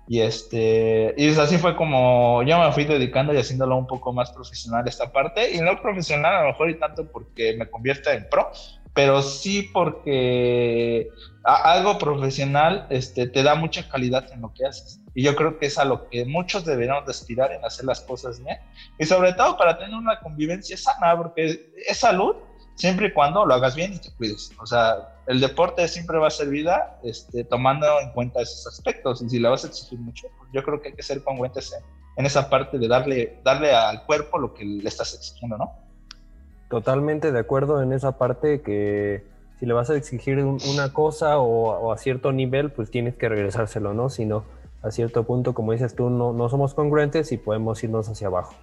Y, 0.06 0.20
este, 0.20 1.14
y 1.16 1.28
así 1.38 1.56
fue 1.56 1.74
como 1.74 2.42
yo 2.42 2.58
me 2.58 2.70
fui 2.72 2.84
dedicando 2.84 3.32
y 3.32 3.38
haciéndolo 3.38 3.78
un 3.78 3.86
poco 3.86 4.12
más 4.12 4.30
profesional 4.30 4.86
esta 4.86 5.10
parte, 5.10 5.54
y 5.54 5.60
no 5.62 5.80
profesional 5.80 6.34
a 6.34 6.42
lo 6.42 6.48
mejor 6.48 6.68
y 6.68 6.78
tanto 6.78 7.10
porque 7.10 7.56
me 7.56 7.70
convierta 7.70 8.12
en 8.12 8.28
pro, 8.28 8.50
pero 8.94 9.22
sí 9.22 9.68
porque 9.72 11.10
algo 11.42 11.98
profesional 11.98 12.86
este, 12.90 13.26
te 13.26 13.42
da 13.42 13.54
mucha 13.56 13.88
calidad 13.88 14.32
en 14.32 14.40
lo 14.40 14.54
que 14.54 14.66
haces. 14.66 15.00
Y 15.14 15.22
yo 15.22 15.36
creo 15.36 15.58
que 15.58 15.66
es 15.66 15.78
a 15.78 15.84
lo 15.84 16.08
que 16.08 16.24
muchos 16.24 16.64
deberíamos 16.64 17.08
aspirar 17.08 17.52
en 17.52 17.64
hacer 17.64 17.84
las 17.84 18.00
cosas 18.00 18.42
bien. 18.42 18.56
Y 18.98 19.04
sobre 19.04 19.32
todo 19.32 19.56
para 19.56 19.78
tener 19.78 19.94
una 19.94 20.18
convivencia 20.20 20.76
sana, 20.76 21.16
porque 21.16 21.72
es 21.86 21.98
salud 21.98 22.36
siempre 22.76 23.08
y 23.08 23.12
cuando 23.12 23.44
lo 23.44 23.54
hagas 23.54 23.74
bien 23.74 23.92
y 23.94 23.98
te 23.98 24.10
cuides. 24.12 24.50
O 24.60 24.66
sea, 24.66 25.20
el 25.26 25.40
deporte 25.40 25.86
siempre 25.88 26.18
va 26.18 26.28
a 26.28 26.30
ser 26.30 26.48
vida 26.48 26.98
este, 27.04 27.44
tomando 27.44 27.86
en 28.00 28.10
cuenta 28.10 28.40
esos 28.42 28.66
aspectos. 28.66 29.22
Y 29.22 29.28
si 29.28 29.38
le 29.38 29.48
vas 29.48 29.64
a 29.64 29.68
exigir 29.68 29.98
mucho, 29.98 30.28
pues 30.38 30.50
yo 30.52 30.62
creo 30.62 30.80
que 30.80 30.88
hay 30.88 30.94
que 30.94 31.02
ser 31.02 31.22
congruentes 31.22 31.72
en, 31.72 31.84
en 32.16 32.26
esa 32.26 32.48
parte 32.48 32.78
de 32.78 32.88
darle, 32.88 33.40
darle 33.44 33.74
al 33.74 34.04
cuerpo 34.06 34.38
lo 34.38 34.54
que 34.54 34.64
le 34.64 34.88
estás 34.88 35.14
exigiendo, 35.14 35.58
¿no? 35.58 35.83
Totalmente 36.68 37.32
de 37.32 37.38
acuerdo 37.38 37.82
en 37.82 37.92
esa 37.92 38.18
parte 38.18 38.62
que 38.62 39.24
si 39.58 39.66
le 39.66 39.72
vas 39.72 39.90
a 39.90 39.96
exigir 39.96 40.42
una 40.42 40.92
cosa 40.92 41.38
o, 41.38 41.92
a 41.92 41.98
cierto 41.98 42.32
nivel, 42.32 42.70
pues 42.70 42.90
tienes 42.90 43.14
que 43.14 43.28
regresárselo, 43.28 43.94
¿no? 43.94 44.10
Si 44.10 44.24
no, 44.24 44.44
a 44.82 44.90
cierto 44.90 45.24
punto, 45.24 45.54
como 45.54 45.72
dices 45.72 45.94
tú, 45.94 46.10
no, 46.10 46.32
no 46.32 46.48
somos 46.48 46.74
congruentes 46.74 47.30
y 47.32 47.36
podemos 47.36 47.82
irnos 47.84 48.08
hacia 48.08 48.26
abajo. 48.26 48.54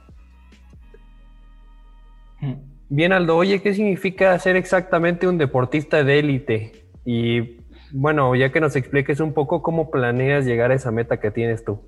Mm. 2.42 2.54
Bien, 2.90 3.14
Aldo, 3.14 3.38
oye, 3.38 3.62
¿qué 3.62 3.74
significa 3.74 4.38
ser 4.38 4.58
exactamente 4.58 5.26
un 5.26 5.38
deportista 5.38 6.04
de 6.04 6.20
élite? 6.20 6.86
Y 7.06 7.62
bueno, 7.92 8.36
ya 8.36 8.52
que 8.52 8.60
nos 8.60 8.76
expliques 8.76 9.22
un 9.22 9.34
poco 9.34 9.62
cómo 9.62 9.90
planeas 9.90 10.46
llegar 10.46 10.72
a 10.72 10.76
esa 10.76 10.92
meta 10.92 11.20
que 11.20 11.32
tienes 11.32 11.64
tú. 11.64 11.82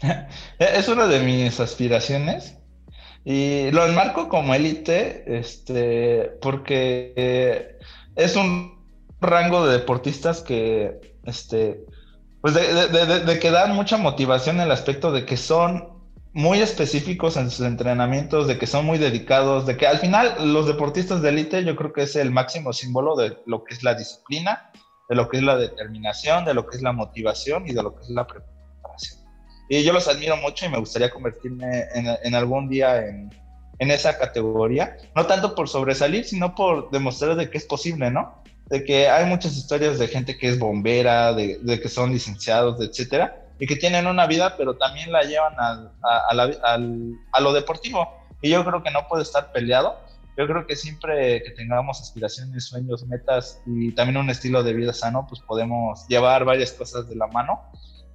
Es 0.58 0.88
una 0.88 1.08
de 1.08 1.20
mis 1.20 1.58
aspiraciones 1.58 2.56
y 3.28 3.72
lo 3.72 3.84
enmarco 3.84 4.28
como 4.28 4.54
élite, 4.54 5.24
este, 5.26 6.38
porque 6.40 7.12
eh, 7.16 7.76
es 8.14 8.36
un 8.36 8.86
rango 9.20 9.66
de 9.66 9.78
deportistas 9.78 10.42
que, 10.42 11.16
este, 11.24 11.84
pues 12.40 12.54
de, 12.54 13.38
que 13.40 13.50
dan 13.50 13.74
mucha 13.74 13.96
motivación 13.96 14.56
en 14.56 14.62
el 14.62 14.70
aspecto 14.70 15.10
de 15.10 15.26
que 15.26 15.36
son 15.36 15.88
muy 16.34 16.60
específicos 16.60 17.36
en 17.36 17.50
sus 17.50 17.66
entrenamientos, 17.66 18.46
de 18.46 18.60
que 18.60 18.68
son 18.68 18.86
muy 18.86 18.98
dedicados, 18.98 19.66
de 19.66 19.76
que 19.76 19.88
al 19.88 19.98
final 19.98 20.52
los 20.52 20.68
deportistas 20.68 21.20
de 21.20 21.30
élite 21.30 21.64
yo 21.64 21.74
creo 21.74 21.92
que 21.92 22.04
es 22.04 22.14
el 22.14 22.30
máximo 22.30 22.72
símbolo 22.72 23.16
de 23.16 23.38
lo 23.44 23.64
que 23.64 23.74
es 23.74 23.82
la 23.82 23.94
disciplina, 23.94 24.70
de 25.08 25.16
lo 25.16 25.28
que 25.28 25.38
es 25.38 25.42
la 25.42 25.56
determinación, 25.56 26.44
de 26.44 26.54
lo 26.54 26.64
que 26.64 26.76
es 26.76 26.82
la 26.82 26.92
motivación 26.92 27.66
y 27.66 27.72
de 27.72 27.82
lo 27.82 27.96
que 27.96 28.02
es 28.02 28.10
la 28.10 28.24
preparación. 28.24 28.55
Y 29.68 29.82
yo 29.82 29.92
los 29.92 30.06
admiro 30.08 30.36
mucho 30.36 30.66
y 30.66 30.68
me 30.68 30.78
gustaría 30.78 31.10
convertirme 31.10 31.86
en, 31.94 32.34
algún 32.34 32.68
día 32.68 33.04
en, 33.04 33.30
esa 33.78 34.16
categoría. 34.18 34.96
No 35.14 35.26
tanto 35.26 35.54
por 35.54 35.68
sobresalir, 35.68 36.24
sino 36.24 36.54
por 36.54 36.90
demostrar 36.90 37.36
de 37.36 37.50
que 37.50 37.58
es 37.58 37.64
posible, 37.64 38.10
¿no? 38.10 38.42
De 38.66 38.84
que 38.84 39.08
hay 39.08 39.26
muchas 39.26 39.56
historias 39.56 39.98
de 39.98 40.08
gente 40.08 40.38
que 40.38 40.48
es 40.48 40.58
bombera, 40.58 41.32
de, 41.32 41.80
que 41.80 41.88
son 41.88 42.12
licenciados, 42.12 42.80
etcétera, 42.80 43.44
y 43.58 43.66
que 43.66 43.76
tienen 43.76 44.06
una 44.06 44.26
vida, 44.26 44.56
pero 44.56 44.76
también 44.76 45.12
la 45.12 45.22
llevan 45.22 45.54
a, 45.58 47.40
lo 47.40 47.52
deportivo. 47.52 48.08
Y 48.40 48.50
yo 48.50 48.64
creo 48.64 48.82
que 48.82 48.90
no 48.90 49.08
puede 49.08 49.24
estar 49.24 49.52
peleado. 49.52 49.98
Yo 50.38 50.46
creo 50.46 50.66
que 50.66 50.76
siempre 50.76 51.42
que 51.42 51.50
tengamos 51.50 52.00
aspiraciones, 52.00 52.66
sueños, 52.66 53.06
metas 53.06 53.62
y 53.66 53.92
también 53.92 54.18
un 54.18 54.30
estilo 54.30 54.62
de 54.62 54.74
vida 54.74 54.92
sano, 54.92 55.26
pues 55.26 55.40
podemos 55.40 56.06
llevar 56.08 56.44
varias 56.44 56.72
cosas 56.72 57.08
de 57.08 57.16
la 57.16 57.26
mano 57.26 57.62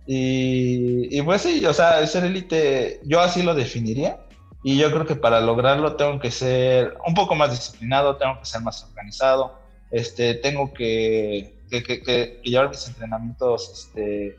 y, 0.06 1.22
pues 1.22 1.42
sí, 1.42 1.66
o 1.66 1.74
sea, 1.74 2.06
ser 2.08 2.26
élite, 2.26 3.00
yo 3.04 3.20
así 3.22 3.44
lo 3.44 3.54
definiría. 3.54 4.20
Y 4.64 4.78
yo 4.78 4.92
creo 4.92 5.08
que 5.08 5.16
para 5.16 5.42
lograrlo 5.42 5.96
tengo 5.96 6.20
que 6.20 6.30
ser 6.30 6.96
un 7.08 7.16
poco 7.16 7.34
más 7.34 7.50
disciplinado, 7.50 8.18
tengo 8.18 8.38
que 8.40 8.46
ser 8.46 8.62
más 8.62 8.84
organizado, 8.84 9.60
este, 9.90 10.36
tengo 10.36 10.72
que, 10.72 11.56
que, 11.70 11.84
que, 11.84 12.42
llevar 12.44 12.70
mis 12.70 12.88
entrenamientos, 12.88 13.72
este, 13.74 14.38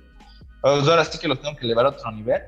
pues 0.61 0.87
ahora 0.87 1.05
sí 1.05 1.19
que 1.19 1.27
los 1.27 1.41
tengo 1.41 1.57
que 1.57 1.65
elevar 1.65 1.87
a 1.87 1.89
otro 1.89 2.13
nivel 2.13 2.41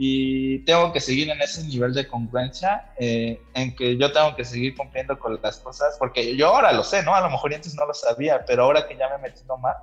y 0.00 0.60
tengo 0.60 0.92
que 0.92 1.00
seguir 1.00 1.28
en 1.28 1.42
ese 1.42 1.64
nivel 1.64 1.92
de 1.92 2.06
congruencia 2.06 2.92
eh, 2.98 3.42
en 3.54 3.74
que 3.74 3.98
yo 3.98 4.12
tengo 4.12 4.36
que 4.36 4.44
seguir 4.44 4.76
cumpliendo 4.76 5.18
con 5.18 5.38
las 5.42 5.58
cosas, 5.58 5.96
porque 5.98 6.36
yo 6.36 6.48
ahora 6.48 6.72
lo 6.72 6.84
sé, 6.84 7.02
¿no? 7.02 7.14
A 7.14 7.20
lo 7.20 7.28
mejor 7.28 7.52
antes 7.52 7.74
no 7.74 7.84
lo 7.84 7.92
sabía, 7.92 8.44
pero 8.46 8.62
ahora 8.62 8.86
que 8.86 8.96
ya 8.96 9.08
me 9.08 9.16
he 9.16 9.30
metido 9.30 9.58
más, 9.58 9.76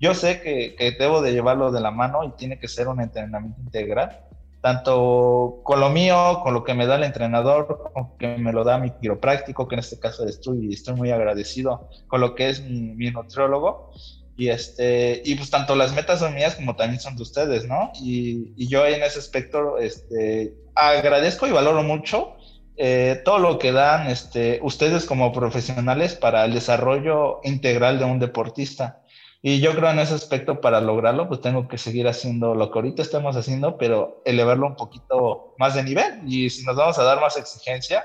yo 0.00 0.14
sé 0.14 0.40
que, 0.40 0.74
que, 0.76 0.92
debo 0.92 1.22
de 1.22 1.32
llevarlo 1.32 1.72
de 1.72 1.80
la 1.80 1.90
mano 1.90 2.24
y 2.24 2.30
tiene 2.32 2.58
que 2.58 2.68
ser 2.68 2.88
un 2.88 3.00
entrenamiento 3.00 3.60
integral, 3.60 4.20
tanto 4.60 5.60
con 5.64 5.80
lo 5.80 5.90
mío, 5.90 6.40
con 6.42 6.54
lo 6.54 6.64
que 6.64 6.74
me 6.74 6.86
da 6.86 6.96
el 6.96 7.04
entrenador, 7.04 7.90
con 7.92 8.16
que 8.18 8.36
me 8.38 8.52
lo 8.52 8.64
da 8.64 8.78
mi 8.78 8.90
quiropráctico, 8.90 9.68
que 9.68 9.76
en 9.76 9.80
este 9.80 9.98
caso 9.98 10.22
eres 10.22 10.40
tú 10.40 10.54
y 10.54 10.72
estoy 10.72 10.94
muy 10.94 11.10
agradecido, 11.10 11.88
con 12.06 12.20
lo 12.20 12.34
que 12.34 12.48
es 12.48 12.60
mi, 12.62 12.94
mi 12.94 13.10
nutriólogo. 13.10 13.92
Y, 14.36 14.50
este, 14.50 15.20
y 15.24 15.34
pues 15.34 15.50
tanto 15.50 15.74
las 15.74 15.92
metas 15.92 16.20
son 16.20 16.32
mías 16.32 16.54
como 16.54 16.76
también 16.76 17.00
son 17.00 17.16
de 17.16 17.22
ustedes, 17.22 17.66
¿no? 17.66 17.90
Y, 18.00 18.52
y 18.56 18.68
yo 18.68 18.86
en 18.86 19.02
ese 19.02 19.18
aspecto 19.18 19.78
este, 19.78 20.54
agradezco 20.76 21.48
y 21.48 21.50
valoro 21.50 21.82
mucho 21.82 22.36
eh, 22.80 23.20
todo 23.24 23.40
lo 23.40 23.58
que 23.58 23.72
dan 23.72 24.06
este, 24.06 24.60
ustedes 24.62 25.04
como 25.04 25.32
profesionales 25.32 26.14
para 26.14 26.44
el 26.44 26.54
desarrollo 26.54 27.40
integral 27.42 27.98
de 27.98 28.04
un 28.04 28.20
deportista. 28.20 29.02
Y 29.40 29.60
yo 29.60 29.74
creo 29.74 29.90
en 29.90 30.00
ese 30.00 30.14
aspecto 30.14 30.60
para 30.60 30.80
lograrlo, 30.80 31.28
pues 31.28 31.40
tengo 31.40 31.68
que 31.68 31.78
seguir 31.78 32.08
haciendo 32.08 32.54
lo 32.54 32.70
que 32.70 32.78
ahorita 32.78 33.02
estamos 33.02 33.36
haciendo, 33.36 33.78
pero 33.78 34.20
elevarlo 34.24 34.66
un 34.66 34.76
poquito 34.76 35.54
más 35.58 35.74
de 35.74 35.84
nivel. 35.84 36.20
Y 36.26 36.50
si 36.50 36.64
nos 36.64 36.76
vamos 36.76 36.98
a 36.98 37.04
dar 37.04 37.20
más 37.20 37.36
exigencia, 37.36 38.04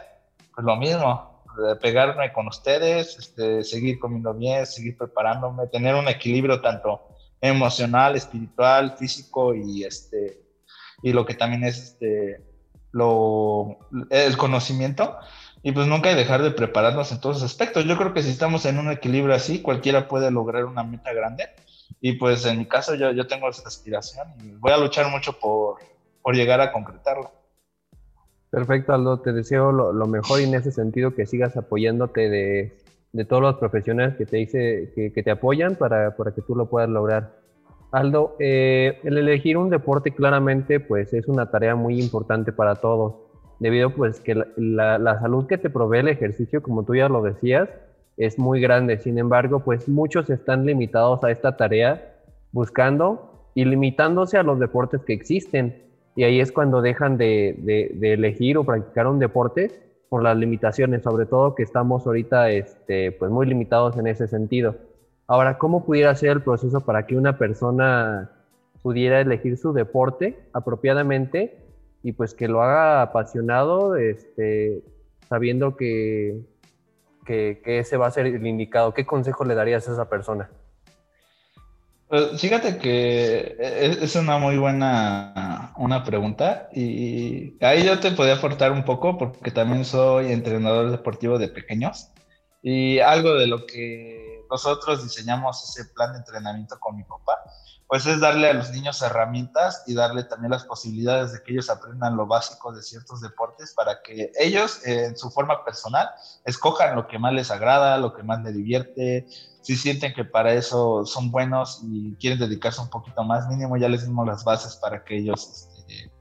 pues 0.54 0.66
lo 0.66 0.76
mismo. 0.76 1.44
pegarme 1.82 2.34
con 2.34 2.48
ustedes, 2.48 3.18
este, 3.18 3.64
seguir 3.64 4.00
comiendo 4.00 4.34
bien, 4.34 4.66
seguir 4.66 4.98
preparándome, 4.98 5.68
tener 5.68 5.96
un 5.96 6.08
equilibrio 6.08 6.62
tanto 6.62 7.02
emocional, 7.42 8.16
espiritual, 8.16 8.96
físico 8.98 9.54
y 9.54 9.84
este 9.84 10.42
y 11.04 11.12
lo 11.12 11.26
que 11.26 11.36
también 11.36 11.64
es 11.66 11.78
este 11.78 12.42
lo 12.92 13.78
el 14.10 14.38
conocimiento 14.38 15.18
y 15.64 15.72
pues 15.72 15.88
nunca 15.88 16.14
dejar 16.14 16.44
de 16.44 16.52
prepararnos 16.52 17.12
en 17.14 17.22
todos 17.22 17.38
los 17.38 17.44
aspectos. 17.44 17.86
Yo 17.86 17.98
creo 17.98 18.14
que 18.14 18.22
si 18.22 18.30
estamos 18.30 18.66
en 18.66 18.78
un 18.78 18.92
equilibrio 18.92 19.34
así, 19.34 19.62
cualquiera 19.62 20.10
puede 20.10 20.30
lograr 20.30 20.66
una 20.66 20.84
meta 20.84 21.14
grande 21.14 21.46
y 22.02 22.14
pues 22.14 22.46
en 22.46 22.60
mi 22.60 22.66
caso 22.66 22.96
yo, 22.96 23.12
yo 23.12 23.26
tengo 23.28 23.50
esa 23.50 23.68
aspiración 23.68 24.28
y 24.44 24.52
voy 24.52 24.74
a 24.74 24.78
luchar 24.78 25.10
mucho 25.10 25.40
por, 25.40 25.78
por 26.22 26.36
llegar 26.36 26.60
a 26.60 26.74
concretarlo. 26.74 27.32
Perfecto, 28.50 28.94
Aldo. 28.94 29.22
Te 29.22 29.32
deseo 29.32 29.72
lo, 29.72 30.06
mejor 30.06 30.42
y 30.42 30.44
en 30.44 30.54
ese 30.54 30.72
sentido 30.72 31.16
que 31.16 31.26
sigas 31.26 31.56
apoyándote 31.56 32.30
de, 32.30 32.78
de 33.14 33.26
todos 33.26 33.42
los 33.42 33.56
profesionales 33.56 34.16
que 34.18 34.26
te, 34.26 34.38
dice, 34.38 34.92
que, 34.94 35.14
que 35.14 35.24
te 35.24 35.32
apoyan 35.32 35.76
para, 35.76 36.16
para, 36.16 36.34
que 36.36 36.42
tú 36.42 36.56
lo 36.56 36.70
puedas 36.70 36.90
lograr. 36.90 37.40
Aldo, 37.92 38.36
eh, 38.38 39.00
el 39.04 39.18
elegir 39.18 39.56
un 39.58 39.70
deporte 39.70 40.12
claramente 40.12 40.80
pues 40.80 41.14
es 41.14 41.28
una 41.28 41.50
tarea 41.50 41.76
muy 41.76 42.00
importante 42.00 42.52
para 42.52 42.76
todos, 42.76 43.16
debido 43.64 43.96
pues 43.96 44.20
que 44.20 44.36
la, 44.58 45.00
la, 45.00 45.20
salud 45.20 45.48
que 45.48 45.58
te 45.58 45.70
provee 45.70 46.00
el 46.00 46.10
ejercicio, 46.10 46.62
como 46.62 46.84
tú 46.84 46.96
ya 46.96 47.08
lo 47.08 47.22
decías, 47.24 47.70
es 48.18 48.38
muy 48.38 48.60
grande. 48.60 48.98
Sin 49.00 49.18
embargo, 49.18 49.62
pues 49.62 49.88
muchos 49.88 50.30
están 50.30 50.66
limitados 50.66 51.24
a 51.24 51.32
esta 51.32 51.56
tarea 51.56 52.14
buscando 52.52 53.50
y 53.56 53.64
limitándose 53.64 54.38
a 54.38 54.44
los 54.44 54.60
deportes 54.60 55.02
que 55.06 55.14
existen 55.14 55.82
y 56.16 56.24
ahí 56.24 56.42
es 56.42 56.52
cuando 56.52 56.82
dejan 56.82 57.18
de, 57.18 57.96
elegir 58.02 58.58
o 58.58 58.66
practicar 58.66 59.08
un 59.08 59.20
deporte 59.20 59.72
por 60.10 60.22
las 60.22 60.38
limitaciones, 60.38 61.04
sobre 61.04 61.26
todo 61.26 61.56
que 61.56 61.64
estamos 61.64 62.06
ahorita 62.06 62.52
este, 62.52 63.14
pues 63.14 63.32
muy 63.32 63.48
limitados 63.48 63.98
en 63.98 64.08
ese 64.08 64.28
sentido. 64.28 64.76
Ahora, 65.26 65.58
¿cómo 65.58 65.86
pudiera 65.86 66.14
ser 66.16 66.32
el 66.32 66.42
proceso 66.42 66.82
para 66.82 67.08
que 67.08 67.16
una 67.16 67.38
persona 67.38 68.30
pudiera 68.82 69.22
elegir 69.22 69.58
su 69.58 69.72
deporte 69.72 70.38
apropiadamente 70.52 71.63
y 72.04 72.12
pues 72.12 72.34
que 72.34 72.48
lo 72.48 72.62
haga 72.62 73.02
apasionado, 73.02 73.96
este, 73.96 74.84
sabiendo 75.30 75.76
que, 75.76 76.42
que, 77.26 77.62
que 77.64 77.80
ese 77.80 77.98
va 77.98 78.08
a 78.08 78.12
ser 78.12 78.28
el 78.28 78.46
indicado? 78.46 78.94
¿Qué 78.94 79.06
consejo 79.06 79.46
le 79.46 79.56
darías 79.56 79.88
a 79.88 79.94
esa 79.94 80.10
persona? 80.10 80.50
Pues, 82.14 82.40
fíjate 82.40 82.78
que 82.78 83.56
e-, 83.58 83.98
es 84.04 84.16
una 84.16 84.38
muy 84.38 84.60
buena 84.60 85.74
una 85.78 86.04
pregunta 86.04 86.70
y 86.72 87.58
ahí 87.64 87.84
yo 87.84 88.00
te 88.00 88.12
podía 88.12 88.36
aportar 88.36 88.72
un 88.72 88.86
poco 88.86 89.18
porque 89.18 89.50
también 89.50 89.84
soy 89.84 90.32
entrenador 90.32 90.92
deportivo 90.92 91.40
de 91.40 91.48
pequeños 91.48 92.12
y 92.62 93.00
algo 93.00 93.34
de 93.34 93.48
lo 93.48 93.66
que 93.66 94.46
nosotros 94.48 95.04
diseñamos 95.04 95.68
ese 95.68 95.90
plan 95.96 96.12
de 96.12 96.20
entrenamiento 96.20 96.80
con 96.80 96.96
mi 96.96 97.04
papá 97.04 97.40
pues 97.94 98.08
es 98.08 98.20
darle 98.20 98.50
a 98.50 98.54
los 98.54 98.72
niños 98.72 99.04
herramientas 99.04 99.84
y 99.86 99.94
darle 99.94 100.24
también 100.24 100.50
las 100.50 100.64
posibilidades 100.64 101.32
de 101.32 101.44
que 101.44 101.52
ellos 101.52 101.70
aprendan 101.70 102.18
lo 102.18 102.26
básico 102.26 102.74
de 102.74 102.82
ciertos 102.82 103.22
deportes 103.22 103.76
para 103.76 104.02
que 104.02 104.32
ellos 104.40 104.84
en 104.84 105.16
su 105.16 105.30
forma 105.30 105.64
personal 105.64 106.10
escojan 106.44 106.96
lo 106.96 107.06
que 107.06 107.20
más 107.20 107.34
les 107.34 107.52
agrada, 107.52 108.00
lo 108.00 108.16
que 108.16 108.24
más 108.24 108.42
les 108.42 108.56
divierte, 108.56 109.28
si 109.62 109.76
sienten 109.76 110.12
que 110.16 110.26
para 110.26 110.54
eso 110.54 111.06
son 111.06 111.30
buenos 111.30 111.82
y 111.84 112.16
quieren 112.16 112.40
dedicarse 112.40 112.82
un 112.82 112.90
poquito 112.90 113.24
más, 113.24 113.48
mínimo 113.48 113.78
ya 113.78 113.90
les 113.90 114.08
dimos 114.08 114.26
las 114.26 114.44
bases 114.44 114.76
para 114.78 115.04
que 115.04 115.18
ellos 115.18 115.48
este, 115.78 116.12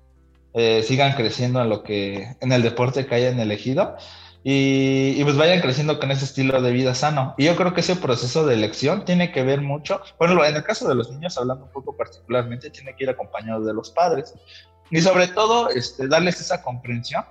eh, 0.53 0.83
sigan 0.83 1.15
creciendo 1.15 1.63
en 1.63 1.71
lo 1.71 1.83
que 1.83 2.37
en 2.39 2.53
el 2.53 2.61
deporte 2.61 3.07
que 3.07 3.15
hayan 3.15 3.41
elegido 3.41 3.97
y, 4.45 5.23
pues 5.23 5.37
vayan 5.37 5.61
creciendo 5.61 6.01
con 6.01 6.11
ese 6.11 6.25
estilo 6.25 6.61
de 6.61 6.73
vida 6.73 6.95
sano. 6.95 7.35
Y 7.39 7.45
yo 7.45 7.55
creo 7.55 7.75
que 7.75 7.81
ese 7.81 7.95
proceso 7.95 8.45
de 8.45 8.55
elección 8.55 9.05
tiene 9.05 9.31
que 9.31 9.43
ver 9.43 9.61
mucho, 9.61 10.01
bueno, 10.19 10.45
en 10.45 10.57
el 10.57 10.65
caso 10.65 10.89
de 10.89 10.97
los 10.97 11.11
niños, 11.13 11.39
hablando 11.39 11.65
un 11.65 11.71
poco 11.71 11.97
particularmente, 11.97 12.71
tiene 12.71 12.97
que 12.97 13.05
ir 13.05 13.11
acompañado 13.11 13.65
de 13.65 13.73
los 13.73 13.91
padres. 13.91 14.35
Y 14.91 15.01
sobre 15.01 15.29
todo, 15.29 15.71
este, 15.71 16.09
darles 16.09 16.41
esa 16.41 16.63
comprensión 16.63 17.25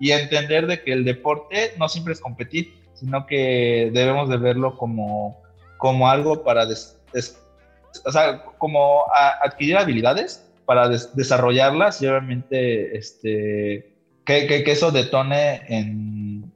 y 0.00 0.12
entender 0.12 0.66
de 0.66 0.82
que 0.82 0.92
el 0.92 1.04
deporte 1.04 1.74
no 1.78 1.88
siempre 1.88 2.14
es 2.14 2.20
competir, 2.20 2.74
sino 2.94 3.26
que 3.26 3.90
debemos 3.92 4.28
de 4.30 4.38
verlo 4.38 4.78
como, 4.78 5.42
como 5.76 6.08
algo 6.08 6.42
para, 6.44 6.66
o 6.66 8.12
sea, 8.12 8.42
como 8.58 9.04
adquirir 9.42 9.76
habilidades 9.76 10.48
para 10.64 10.88
desarrollarlas 10.88 12.00
y 12.00 12.06
obviamente 12.06 12.96
este, 12.96 13.94
que, 14.24 14.46
que, 14.46 14.64
que 14.64 14.72
eso 14.72 14.90
detone 14.90 15.62
en, 15.68 16.03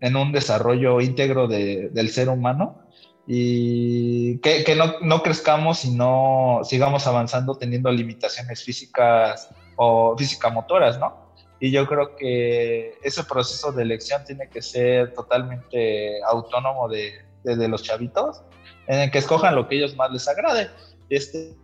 en, 0.01 0.17
un 0.17 0.33
desarrollo 0.33 1.01
íntegro 1.01 1.49
de, 1.49 1.89
del 1.91 2.11
ser 2.11 2.29
humano 2.29 2.83
y 3.27 4.39
que, 4.39 4.65
que 4.65 4.75
no, 4.75 5.01
no, 5.01 5.23
crezcamos 5.23 5.85
y 5.85 5.91
no 5.91 6.61
sigamos 6.65 7.07
avanzando 7.07 7.57
teniendo 7.57 7.91
limitaciones 7.91 8.65
físicas 8.65 9.51
o 9.77 10.17
física-motoras, 10.17 10.99
¿no? 10.99 11.29
Y 11.61 11.71
yo 11.71 11.87
creo 11.87 12.17
que 12.17 12.95
ese 13.03 13.25
proceso 13.25 13.73
de 13.73 13.83
elección 13.83 14.25
tiene 14.25 14.49
que 14.49 14.63
ser 14.63 15.13
totalmente 15.13 16.23
autónomo 16.25 16.89
de, 16.89 17.13
de, 17.45 17.57
de 17.57 17.69
los 17.69 17.83
chavitos, 17.83 18.43
en 18.87 19.01
el 19.01 19.11
que 19.11 19.19
escojan 19.19 19.55
lo 19.55 19.69
que 19.69 19.77
ellos 19.77 19.97
más 19.97 20.11
les 20.13 20.27
agrade. 20.29 20.71
Este, 21.11 21.57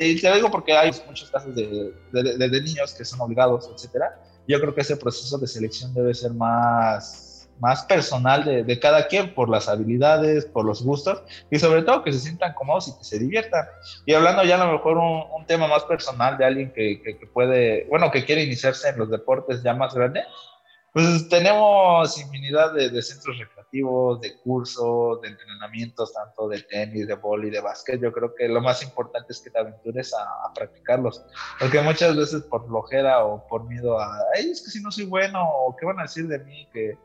y 0.00 0.18
te 0.18 0.34
digo 0.34 0.50
porque 0.50 0.72
hay 0.72 0.90
muchos 1.06 1.30
casos 1.30 1.54
de, 1.54 1.92
de, 2.10 2.62
niños 2.62 2.94
que 2.94 3.04
son 3.04 3.20
obligados, 3.20 3.70
etcétera. 3.74 4.18
Yo 4.46 4.60
creo 4.60 4.74
que 4.74 4.80
ese 4.80 4.96
proceso 4.96 5.38
de 5.38 5.46
selección 5.46 5.94
debe 5.94 6.14
ser 6.14 6.32
más, 6.32 7.48
más 7.60 7.84
personal 7.84 8.44
de, 8.66 8.80
cada 8.80 9.06
quien 9.06 9.34
por 9.34 9.48
las 9.48 9.68
habilidades, 9.68 10.46
por 10.46 10.64
los 10.64 10.82
gustos 10.82 11.22
y 11.50 11.58
sobre 11.58 11.82
todo 11.82 12.02
que 12.02 12.12
se 12.12 12.18
sientan 12.18 12.54
cómodos 12.54 12.88
y 12.88 12.98
que 12.98 13.04
se 13.04 13.18
diviertan. 13.18 13.66
Y 14.06 14.14
hablando 14.14 14.42
ya 14.44 14.60
a 14.60 14.66
lo 14.66 14.72
mejor 14.72 14.98
un, 14.98 15.24
un 15.30 15.46
tema 15.46 15.68
más 15.68 15.84
personal 15.84 16.38
de 16.38 16.44
alguien 16.46 16.72
que, 16.72 17.00
que, 17.02 17.18
que, 17.18 17.26
puede, 17.26 17.86
bueno, 17.88 18.10
que 18.10 18.24
quiere 18.24 18.42
iniciarse 18.42 18.88
en 18.88 18.98
los 18.98 19.10
deportes 19.10 19.62
ya 19.62 19.74
más 19.74 19.94
grandes, 19.94 20.24
pues 20.92 21.28
tenemos 21.28 22.18
infinidad 22.18 22.72
de, 22.72 22.90
de, 22.90 23.02
centros 23.02 23.38
recreativos, 23.38 23.59
de 23.72 24.36
cursos, 24.42 25.20
de 25.22 25.28
entrenamientos, 25.28 26.12
tanto 26.12 26.48
de 26.48 26.60
tenis, 26.62 27.06
de 27.06 27.14
boli, 27.14 27.50
de 27.50 27.60
básquet. 27.60 28.00
Yo 28.00 28.12
creo 28.12 28.34
que 28.34 28.48
lo 28.48 28.60
más 28.60 28.82
importante 28.82 29.32
es 29.32 29.40
que 29.40 29.50
te 29.50 29.58
aventures 29.58 30.12
a, 30.12 30.22
a, 30.22 30.52
practicarlos. 30.52 31.24
Porque 31.58 31.80
muchas 31.80 32.16
veces 32.16 32.42
por 32.42 32.66
flojera 32.66 33.24
o 33.24 33.46
por 33.46 33.64
miedo 33.64 33.98
a, 33.98 34.12
ay, 34.34 34.50
es 34.50 34.62
que 34.62 34.70
si 34.70 34.82
no 34.82 34.90
soy 34.90 35.06
bueno, 35.06 35.48
o 35.48 35.76
qué 35.76 35.86
van 35.86 36.00
a 36.00 36.02
decir 36.02 36.26
de 36.26 36.40
mí, 36.40 36.68
que, 36.72 36.98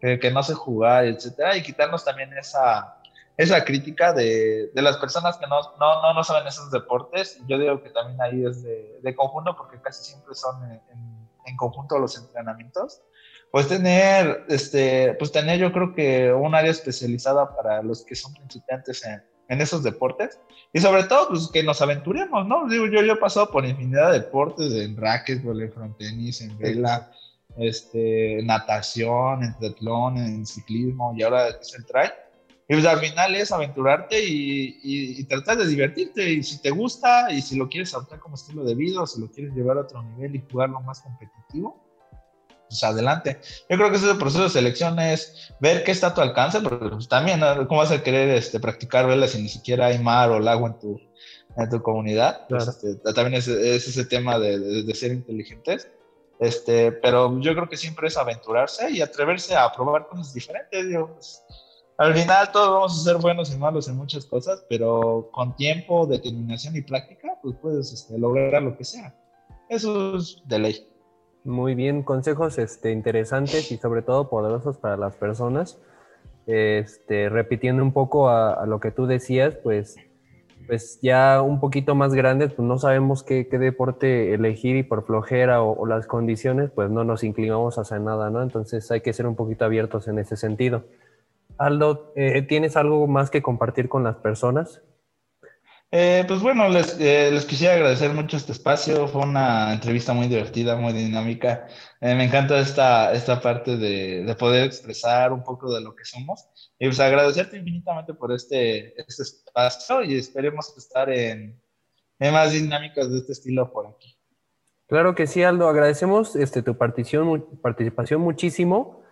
que, 0.00 0.18
que 0.18 0.30
no 0.30 0.42
sé 0.42 0.54
jugar, 0.54 1.04
etcétera. 1.04 1.56
Y 1.56 1.62
quitarnos 1.62 2.04
también 2.04 2.32
esa, 2.36 3.00
esa 3.36 3.64
crítica 3.64 4.12
de, 4.12 4.70
de 4.74 4.82
las 4.82 4.96
personas 4.96 5.36
que 5.36 5.46
no, 5.46 5.60
no, 5.78 6.02
no, 6.02 6.14
no, 6.14 6.24
saben 6.24 6.48
esos 6.48 6.70
deportes. 6.72 7.40
Yo 7.46 7.58
digo 7.58 7.80
que 7.80 7.90
también 7.90 8.20
ahí 8.20 8.44
es 8.44 8.64
de, 8.64 8.98
de 9.02 9.14
conjunto, 9.14 9.56
porque 9.56 9.80
casi 9.80 10.04
siempre 10.04 10.34
son 10.34 10.64
en, 10.64 10.82
en, 10.92 11.28
en 11.46 11.56
conjunto 11.56 11.96
los 11.96 12.18
entrenamientos 12.18 13.02
pues 13.50 13.68
tener, 13.68 14.44
este, 14.48 15.14
pues 15.14 15.32
tener 15.32 15.58
yo 15.58 15.72
creo 15.72 15.94
que 15.94 16.32
un 16.32 16.54
área 16.54 16.70
especializada 16.70 17.54
para 17.56 17.82
los 17.82 18.04
que 18.04 18.14
son 18.14 18.34
principiantes 18.34 19.04
en, 19.06 19.22
en 19.48 19.60
esos 19.60 19.82
deportes 19.82 20.38
y 20.72 20.80
sobre 20.80 21.04
todo 21.04 21.28
pues 21.28 21.48
que 21.52 21.62
nos 21.62 21.80
aventuremos, 21.80 22.46
¿no? 22.46 22.68
Digo, 22.68 22.86
yo, 22.86 23.02
yo 23.02 23.14
he 23.14 23.16
pasado 23.16 23.50
por 23.50 23.64
infinidad 23.64 24.12
de 24.12 24.20
deportes, 24.20 24.72
en 24.72 24.96
racquetball, 24.96 25.62
en 25.62 25.72
frontenis, 25.72 26.42
en 26.42 26.58
vela, 26.58 27.10
este, 27.56 28.42
natación, 28.44 29.42
en 29.42 29.56
triatlón, 29.56 30.18
en 30.18 30.46
ciclismo 30.46 31.14
y 31.16 31.22
ahora 31.22 31.48
es 31.48 31.74
el 31.74 31.86
trail. 31.86 32.10
Y 32.70 32.74
pues 32.74 32.84
al 32.84 32.98
final 32.98 33.34
es 33.34 33.50
aventurarte 33.50 34.22
y, 34.22 34.78
y, 34.82 35.20
y, 35.20 35.24
tratar 35.24 35.56
de 35.56 35.66
divertirte. 35.66 36.30
Y 36.30 36.42
si 36.42 36.60
te 36.60 36.68
gusta 36.68 37.32
y 37.32 37.40
si 37.40 37.56
lo 37.56 37.66
quieres 37.66 37.94
adoptar 37.94 38.18
como 38.18 38.34
estilo 38.34 38.62
de 38.62 38.74
vida 38.74 39.00
o 39.00 39.06
si 39.06 39.22
lo 39.22 39.28
quieres 39.28 39.54
llevar 39.54 39.78
a 39.78 39.82
otro 39.82 40.02
nivel 40.02 40.36
y 40.36 40.44
jugarlo 40.50 40.78
más 40.82 41.00
competitivo, 41.00 41.87
pues 42.68 42.84
adelante. 42.84 43.40
Yo 43.68 43.76
creo 43.76 43.90
que 43.90 43.96
ese 43.96 44.14
proceso 44.14 44.44
de 44.44 44.50
selección 44.50 44.98
es 44.98 45.52
ver 45.60 45.84
qué 45.84 45.90
está 45.90 46.08
a 46.08 46.14
tu 46.14 46.20
alcance, 46.20 46.60
pero 46.60 46.90
pues, 46.90 47.08
también, 47.08 47.40
¿cómo 47.66 47.80
vas 47.80 47.90
a 47.90 48.02
querer 48.02 48.30
este, 48.30 48.60
practicar 48.60 49.06
velas 49.06 49.30
si 49.30 49.42
ni 49.42 49.48
siquiera 49.48 49.86
hay 49.86 49.98
mar 49.98 50.30
o 50.30 50.38
lago 50.38 50.66
en 50.66 50.78
tu, 50.78 51.00
en 51.56 51.70
tu 51.70 51.82
comunidad? 51.82 52.46
Pues, 52.48 52.64
claro. 52.64 52.78
este, 52.78 53.12
también 53.12 53.34
es, 53.34 53.48
es, 53.48 53.88
ese 53.88 54.04
tema 54.04 54.38
de, 54.38 54.58
de, 54.58 54.82
de, 54.82 54.94
ser 54.94 55.12
inteligentes. 55.12 55.88
Este, 56.40 56.92
pero 56.92 57.40
yo 57.40 57.52
creo 57.54 57.68
que 57.68 57.76
siempre 57.76 58.08
es 58.08 58.16
aventurarse 58.16 58.90
y 58.90 59.00
atreverse 59.00 59.56
a 59.56 59.72
probar 59.72 60.06
cosas 60.06 60.32
diferentes. 60.34 60.88
Digo, 60.88 61.12
pues, 61.14 61.42
al 61.98 62.14
final 62.14 62.52
todos 62.52 62.68
vamos 62.68 63.00
a 63.00 63.10
ser 63.10 63.16
buenos 63.16 63.52
y 63.52 63.56
malos 63.56 63.88
en 63.88 63.96
muchas 63.96 64.24
cosas, 64.24 64.64
pero 64.68 65.30
con 65.32 65.56
tiempo, 65.56 66.06
determinación 66.06 66.76
y 66.76 66.82
práctica, 66.82 67.36
pues 67.42 67.56
puedes 67.60 67.92
este, 67.92 68.16
lograr 68.16 68.62
lo 68.62 68.76
que 68.76 68.84
sea. 68.84 69.12
Eso 69.68 70.16
es 70.16 70.40
de 70.44 70.58
ley. 70.60 70.88
Muy 71.48 71.74
bien, 71.74 72.02
consejos 72.02 72.58
este, 72.58 72.92
interesantes 72.92 73.72
y 73.72 73.78
sobre 73.78 74.02
todo 74.02 74.28
poderosos 74.28 74.76
para 74.76 74.98
las 74.98 75.16
personas. 75.16 75.80
Este, 76.46 77.30
repitiendo 77.30 77.82
un 77.82 77.94
poco 77.94 78.28
a, 78.28 78.66
lo 78.66 78.80
que 78.80 78.90
tú 78.90 79.06
decías, 79.06 79.56
pues 79.56 79.96
pues 80.66 81.00
ya 81.00 81.40
un 81.40 81.58
poquito 81.58 81.94
más 81.94 82.12
grandes, 82.12 82.52
pues 82.52 82.68
no 82.68 82.76
sabemos 82.76 83.22
qué, 83.22 83.44
deporte 83.44 84.34
elegir 84.34 84.76
y 84.76 84.82
por 84.82 85.06
flojera 85.06 85.62
o, 85.62 85.86
las 85.86 86.06
condiciones, 86.06 86.70
pues 86.70 86.90
no 86.90 87.02
nos 87.02 87.24
inclinamos 87.24 87.78
hacia 87.78 87.98
nada, 87.98 88.28
¿no? 88.28 88.42
Entonces 88.42 88.90
hay 88.90 89.00
que 89.00 89.14
ser 89.14 89.26
un 89.26 89.34
poquito 89.34 89.64
abiertos 89.64 90.06
en 90.06 90.18
ese 90.18 90.36
sentido. 90.36 90.84
Aldo, 91.56 92.12
eh, 92.14 92.42
¿tienes 92.42 92.76
algo 92.76 93.06
más 93.06 93.30
que 93.30 93.40
compartir 93.40 93.88
con 93.88 94.04
las 94.04 94.16
personas? 94.16 94.82
Eh, 95.90 96.24
pues 96.28 96.40
bueno, 96.42 96.68
les, 96.68 97.00
eh, 97.00 97.30
les, 97.32 97.46
quisiera 97.46 97.72
agradecer 97.74 98.12
mucho 98.12 98.36
este 98.36 98.52
espacio. 98.52 99.08
Fue 99.08 99.22
una 99.22 99.72
entrevista 99.72 100.12
muy 100.12 100.26
divertida, 100.28 100.76
muy 100.76 100.92
dinámica. 100.92 101.66
Eh, 102.00 102.14
me 102.14 102.24
encanta 102.24 102.58
esta, 102.58 103.12
esta 103.14 103.40
parte 103.40 103.78
de, 103.78 104.22
de, 104.24 104.34
poder 104.34 104.64
expresar 104.64 105.32
un 105.32 105.42
poco 105.42 105.72
de 105.72 105.80
lo 105.80 105.94
que 105.94 106.04
somos. 106.04 106.46
Y 106.78 106.86
pues 106.86 107.00
agradecerte 107.00 107.56
infinitamente 107.56 108.12
por 108.12 108.32
este, 108.32 109.00
este 109.00 109.22
espacio 109.22 110.02
y 110.02 110.16
esperemos 110.18 110.76
estar 110.76 111.08
en, 111.08 111.58
más 112.20 112.52
dinámicas 112.52 113.10
de 113.10 113.18
este 113.18 113.32
estilo 113.32 113.72
por 113.72 113.86
aquí. 113.86 114.14
Claro 114.88 115.14
que 115.14 115.26
sí, 115.26 115.42
Aldo. 115.42 115.68
Agradecemos 115.68 116.36
este, 116.36 116.62
tu 116.62 116.76
participación, 116.76 117.60
participación 117.62 118.20
muchísimo. 118.20 119.02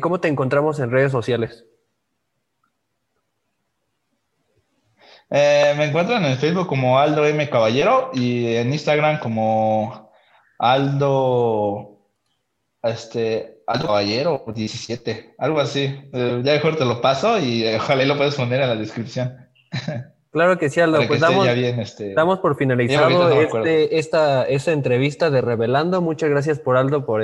¿Cómo 0.00 0.20
te 0.20 0.28
encontramos 0.28 0.78
en 0.80 0.90
redes 0.90 1.12
sociales? 1.12 1.64
Eh, 5.34 5.72
me 5.78 5.86
encuentran 5.86 6.22
en 6.26 6.36
Facebook 6.36 6.66
como 6.66 6.98
Aldo 6.98 7.26
M. 7.26 7.48
Caballero 7.48 8.10
y 8.12 8.54
en 8.54 8.70
Instagram 8.70 9.18
como 9.18 10.12
Aldo, 10.58 12.00
este, 12.82 13.62
Aldo 13.66 13.86
Caballero 13.86 14.44
17, 14.46 15.36
algo 15.38 15.60
así. 15.60 15.84
Eh, 16.12 16.42
ya 16.44 16.52
mejor 16.52 16.76
te 16.76 16.84
lo 16.84 17.00
paso 17.00 17.38
y 17.38 17.66
ojalá 17.74 18.04
lo 18.04 18.18
puedas 18.18 18.34
poner 18.34 18.60
en 18.60 18.68
la 18.68 18.76
descripción. 18.76 19.48
Claro 20.32 20.56
que 20.56 20.70
sí, 20.70 20.80
Aldo. 20.80 20.98
Pues 21.06 21.20
damos, 21.20 21.46
este, 21.46 22.14
damos, 22.14 22.38
por 22.38 22.56
finalizado 22.56 23.28
este, 23.38 23.98
esta, 23.98 24.44
esta 24.44 24.72
entrevista 24.72 25.28
de 25.28 25.42
Revelando. 25.42 26.00
Muchas 26.00 26.30
gracias 26.30 26.58
por 26.58 26.78
Aldo 26.78 27.04
por, 27.04 27.22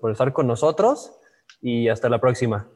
por 0.00 0.10
estar 0.10 0.32
con 0.32 0.46
nosotros 0.46 1.12
y 1.60 1.88
hasta 1.90 2.08
la 2.08 2.22
próxima. 2.22 2.66